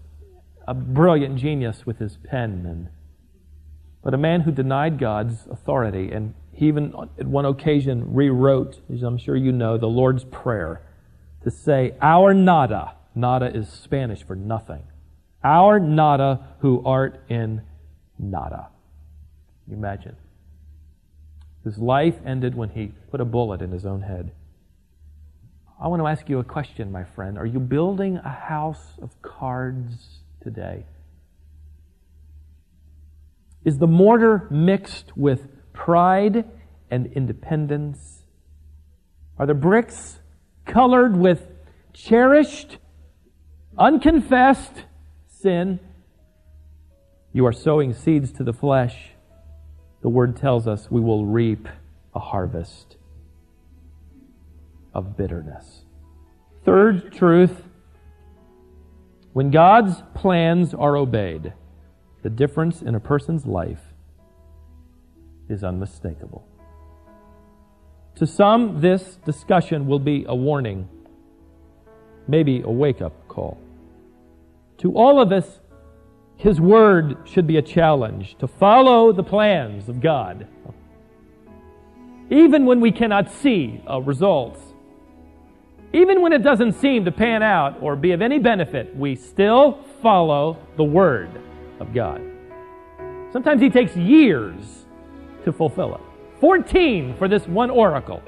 a 0.67 0.75
brilliant 0.75 1.37
genius 1.37 1.87
with 1.87 1.99
his 1.99 2.17
pen, 2.17 2.67
and, 2.67 2.89
but 4.03 4.13
a 4.13 4.19
man 4.19 4.43
who 4.43 4.51
denied 4.51 4.99
God's 4.99 5.47
authority. 5.51 6.11
And 6.11 6.35
he 6.53 6.69
even, 6.69 6.95
at 7.19 7.27
one 7.27 7.45
occasion, 7.45 8.15
rewrote, 8.15 8.81
as 8.93 9.03
I'm 9.03 9.19
sure 9.19 9.37
you 9.37 9.53
know, 9.53 9.79
the 9.79 9.87
Lord's 9.87 10.25
Prayer 10.25 10.83
to 11.45 11.51
say, 11.51 11.95
Our 12.03 12.35
nada. 12.35 12.96
Nada 13.17 13.47
is 13.47 13.69
Spanish 13.69 14.23
for 14.23 14.37
nothing. 14.37 14.83
Our 15.43 15.81
nada 15.81 16.49
who 16.59 16.83
art 16.85 17.25
in 17.31 17.63
nada. 18.19 18.69
Imagine. 19.71 20.17
His 21.65 21.79
life 21.79 22.15
ended 22.25 22.55
when 22.55 22.69
he 22.69 22.93
put 23.11 23.21
a 23.21 23.25
bullet 23.25 23.63
in 23.63 23.73
his 23.73 23.87
own 23.87 24.03
head. 24.03 24.33
I 25.83 25.89
want 25.89 26.01
to 26.01 26.07
ask 26.07 26.29
you 26.29 26.39
a 26.39 26.45
question, 26.45 26.93
my 26.93 27.05
friend. 27.05 27.39
Are 27.39 27.47
you 27.47 27.59
building 27.59 28.19
a 28.19 28.29
house 28.29 28.93
of 29.01 29.11
cards 29.23 30.21
today? 30.43 30.85
Is 33.65 33.79
the 33.79 33.87
mortar 33.87 34.47
mixed 34.51 35.17
with 35.17 35.49
pride 35.73 36.45
and 36.91 37.07
independence? 37.13 38.23
Are 39.39 39.47
the 39.47 39.55
bricks 39.55 40.19
colored 40.65 41.17
with 41.17 41.47
cherished, 41.93 42.79
unconfessed 43.79 44.85
sin? 45.27 45.81
You 47.33 47.47
are 47.47 47.53
sowing 47.53 47.93
seeds 47.93 48.33
to 48.33 48.45
the 48.45 48.53
flesh 48.53 49.11
the 50.07 50.11
word 50.11 50.37
tells 50.37 50.69
us 50.69 50.89
we 50.89 51.01
will 51.01 51.27
reap 51.27 51.67
a 52.15 52.21
harvest 52.21 52.97
of 54.95 55.17
bitterness. 55.17 55.83
Third 56.65 57.13
truth 57.13 57.65
when 59.33 59.51
God's 59.51 60.01
plans 60.15 60.75
are 60.75 60.97
obeyed, 60.97 61.53
the 62.23 62.31
difference 62.31 62.83
in 62.83 62.95
a 62.95 63.01
person's 63.01 63.47
life 63.47 63.83
is 65.49 65.65
unmistakable. 65.65 66.47
To 68.15 68.29
some, 68.29 68.81
this 68.81 69.17
discussion 69.27 69.89
will 69.89 69.99
be 69.99 70.25
a 70.29 70.37
warning, 70.37 70.89
maybe 72.29 72.63
a 72.63 72.71
wake 72.71 73.03
up 73.03 73.27
call. 73.27 73.59
To 74.79 74.93
all 74.95 75.21
of 75.21 75.33
us, 75.33 75.61
his 76.37 76.61
word 76.61 77.17
should 77.25 77.47
be 77.47 77.57
a 77.57 77.63
challenge 77.63 78.37
to 78.39 78.47
follow 78.47 79.13
the 79.13 79.23
plans 79.23 79.89
of 79.89 80.01
God. 80.01 80.47
Even 82.31 82.67
when 82.67 82.81
we 82.81 82.93
cannot 82.93 83.31
see 83.31 83.81
uh, 83.89 84.01
results, 84.01 84.61
even 85.93 86.21
when 86.21 86.33
it 86.33 86.43
doesn't 86.43 86.73
seem 86.73 87.05
to 87.05 87.13
pan 87.13 87.43
out 87.43 87.81
or 87.81 87.97
be 87.97 88.13
of 88.13 88.21
any 88.21 88.39
benefit, 88.39 88.95
we 88.95 89.15
still 89.15 89.83
follow 90.03 90.59
the 90.77 90.85
word 90.85 91.31
of 91.81 91.95
God. 91.95 92.21
Sometimes 93.33 93.63
he 93.63 93.71
takes 93.71 93.97
years 93.97 94.87
to 95.45 95.53
fulfill 95.53 95.95
it. 95.95 96.01
14 96.41 97.17
for 97.17 97.29
this 97.29 97.47
one 97.47 97.71
oracle. 97.71 98.23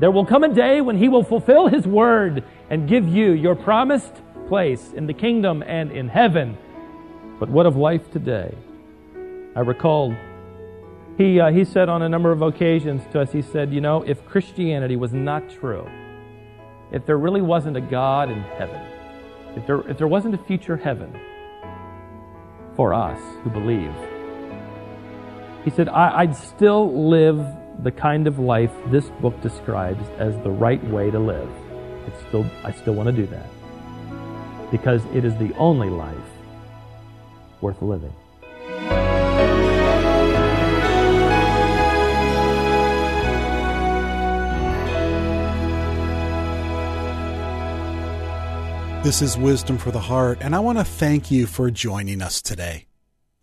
There 0.00 0.10
will 0.10 0.26
come 0.26 0.44
a 0.44 0.52
day 0.52 0.80
when 0.80 0.98
he 0.98 1.08
will 1.08 1.24
fulfill 1.24 1.68
his 1.68 1.86
word 1.86 2.44
and 2.68 2.88
give 2.88 3.06
you 3.08 3.32
your 3.32 3.54
promised 3.54 4.12
place 4.50 4.92
in 4.94 5.06
the 5.06 5.14
kingdom 5.14 5.62
and 5.64 5.92
in 5.92 6.08
heaven. 6.08 6.58
But 7.38 7.48
what 7.48 7.66
of 7.66 7.76
life 7.76 8.10
today? 8.10 8.52
I 9.54 9.60
recall 9.60 10.12
he, 11.16 11.38
uh, 11.38 11.52
he 11.52 11.64
said 11.64 11.88
on 11.88 12.02
a 12.02 12.08
number 12.08 12.32
of 12.32 12.42
occasions 12.42 13.00
to 13.12 13.20
us, 13.20 13.30
he 13.30 13.42
said, 13.42 13.72
You 13.72 13.80
know, 13.80 14.02
if 14.02 14.26
Christianity 14.26 14.96
was 14.96 15.12
not 15.12 15.48
true, 15.48 15.88
if 16.90 17.06
there 17.06 17.16
really 17.16 17.40
wasn't 17.40 17.76
a 17.76 17.80
God 17.80 18.28
in 18.28 18.40
heaven, 18.58 18.82
if 19.54 19.64
there, 19.68 19.88
if 19.88 19.98
there 19.98 20.08
wasn't 20.08 20.34
a 20.34 20.38
future 20.38 20.76
heaven 20.76 21.16
for 22.74 22.92
us 22.92 23.20
who 23.44 23.50
believe, 23.50 23.94
he 25.64 25.70
said, 25.70 25.88
I, 25.88 26.22
I'd 26.22 26.34
still 26.34 27.08
live 27.08 27.38
the 27.84 27.92
kind 27.92 28.26
of 28.26 28.40
life 28.40 28.72
this 28.88 29.10
book 29.22 29.40
describes 29.42 30.08
as 30.18 30.36
the 30.38 30.50
right 30.50 30.82
way 30.88 31.08
to 31.12 31.20
live. 31.20 31.50
It's 32.08 32.18
still, 32.26 32.44
I 32.64 32.72
still 32.72 32.94
want 32.94 33.06
to 33.06 33.12
do 33.12 33.26
that 33.28 33.46
because 34.70 35.04
it 35.14 35.24
is 35.24 35.36
the 35.36 35.54
only 35.56 35.90
life 35.90 36.16
worth 37.60 37.80
living. 37.82 38.14
This 49.02 49.22
is 49.22 49.38
Wisdom 49.38 49.78
for 49.78 49.90
the 49.90 49.98
Heart, 49.98 50.38
and 50.42 50.54
I 50.54 50.60
want 50.60 50.76
to 50.76 50.84
thank 50.84 51.30
you 51.30 51.46
for 51.46 51.70
joining 51.70 52.20
us 52.20 52.42
today. 52.42 52.86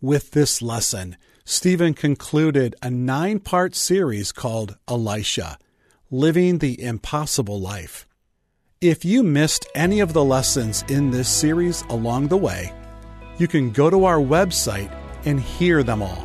With 0.00 0.30
this 0.30 0.62
lesson, 0.62 1.16
Stephen 1.44 1.94
concluded 1.94 2.76
a 2.80 2.90
nine 2.90 3.40
part 3.40 3.74
series 3.74 4.30
called 4.30 4.78
Elisha 4.86 5.58
Living 6.10 6.58
the 6.58 6.80
Impossible 6.80 7.60
Life. 7.60 8.07
If 8.80 9.04
you 9.04 9.24
missed 9.24 9.66
any 9.74 9.98
of 9.98 10.12
the 10.12 10.22
lessons 10.22 10.84
in 10.86 11.10
this 11.10 11.28
series 11.28 11.82
along 11.90 12.28
the 12.28 12.36
way, 12.36 12.72
you 13.36 13.48
can 13.48 13.72
go 13.72 13.90
to 13.90 14.04
our 14.04 14.20
website 14.20 14.96
and 15.24 15.40
hear 15.40 15.82
them 15.82 16.00
all. 16.00 16.24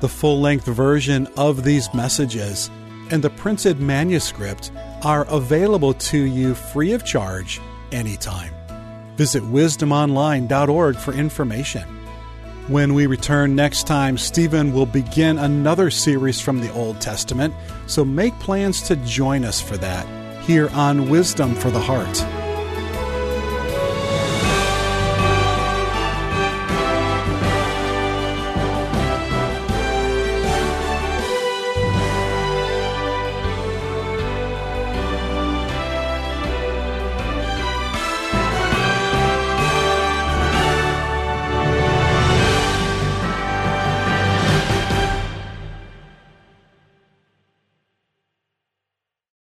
The 0.00 0.08
full 0.10 0.38
length 0.38 0.66
version 0.66 1.26
of 1.38 1.64
these 1.64 1.88
messages 1.94 2.70
and 3.10 3.24
the 3.24 3.30
printed 3.30 3.80
manuscript 3.80 4.70
are 5.02 5.24
available 5.30 5.94
to 5.94 6.18
you 6.18 6.54
free 6.54 6.92
of 6.92 7.06
charge 7.06 7.58
anytime. 7.90 8.52
Visit 9.16 9.42
wisdomonline.org 9.44 10.96
for 10.96 11.14
information. 11.14 11.88
When 12.66 12.92
we 12.92 13.06
return 13.06 13.56
next 13.56 13.86
time, 13.86 14.18
Stephen 14.18 14.74
will 14.74 14.84
begin 14.84 15.38
another 15.38 15.88
series 15.88 16.38
from 16.38 16.60
the 16.60 16.70
Old 16.74 17.00
Testament, 17.00 17.54
so 17.86 18.04
make 18.04 18.38
plans 18.40 18.82
to 18.82 18.96
join 18.96 19.42
us 19.42 19.58
for 19.58 19.78
that 19.78 20.06
here 20.48 20.70
on 20.70 21.10
Wisdom 21.10 21.54
for 21.54 21.70
the 21.70 21.78
Heart. 21.78 22.37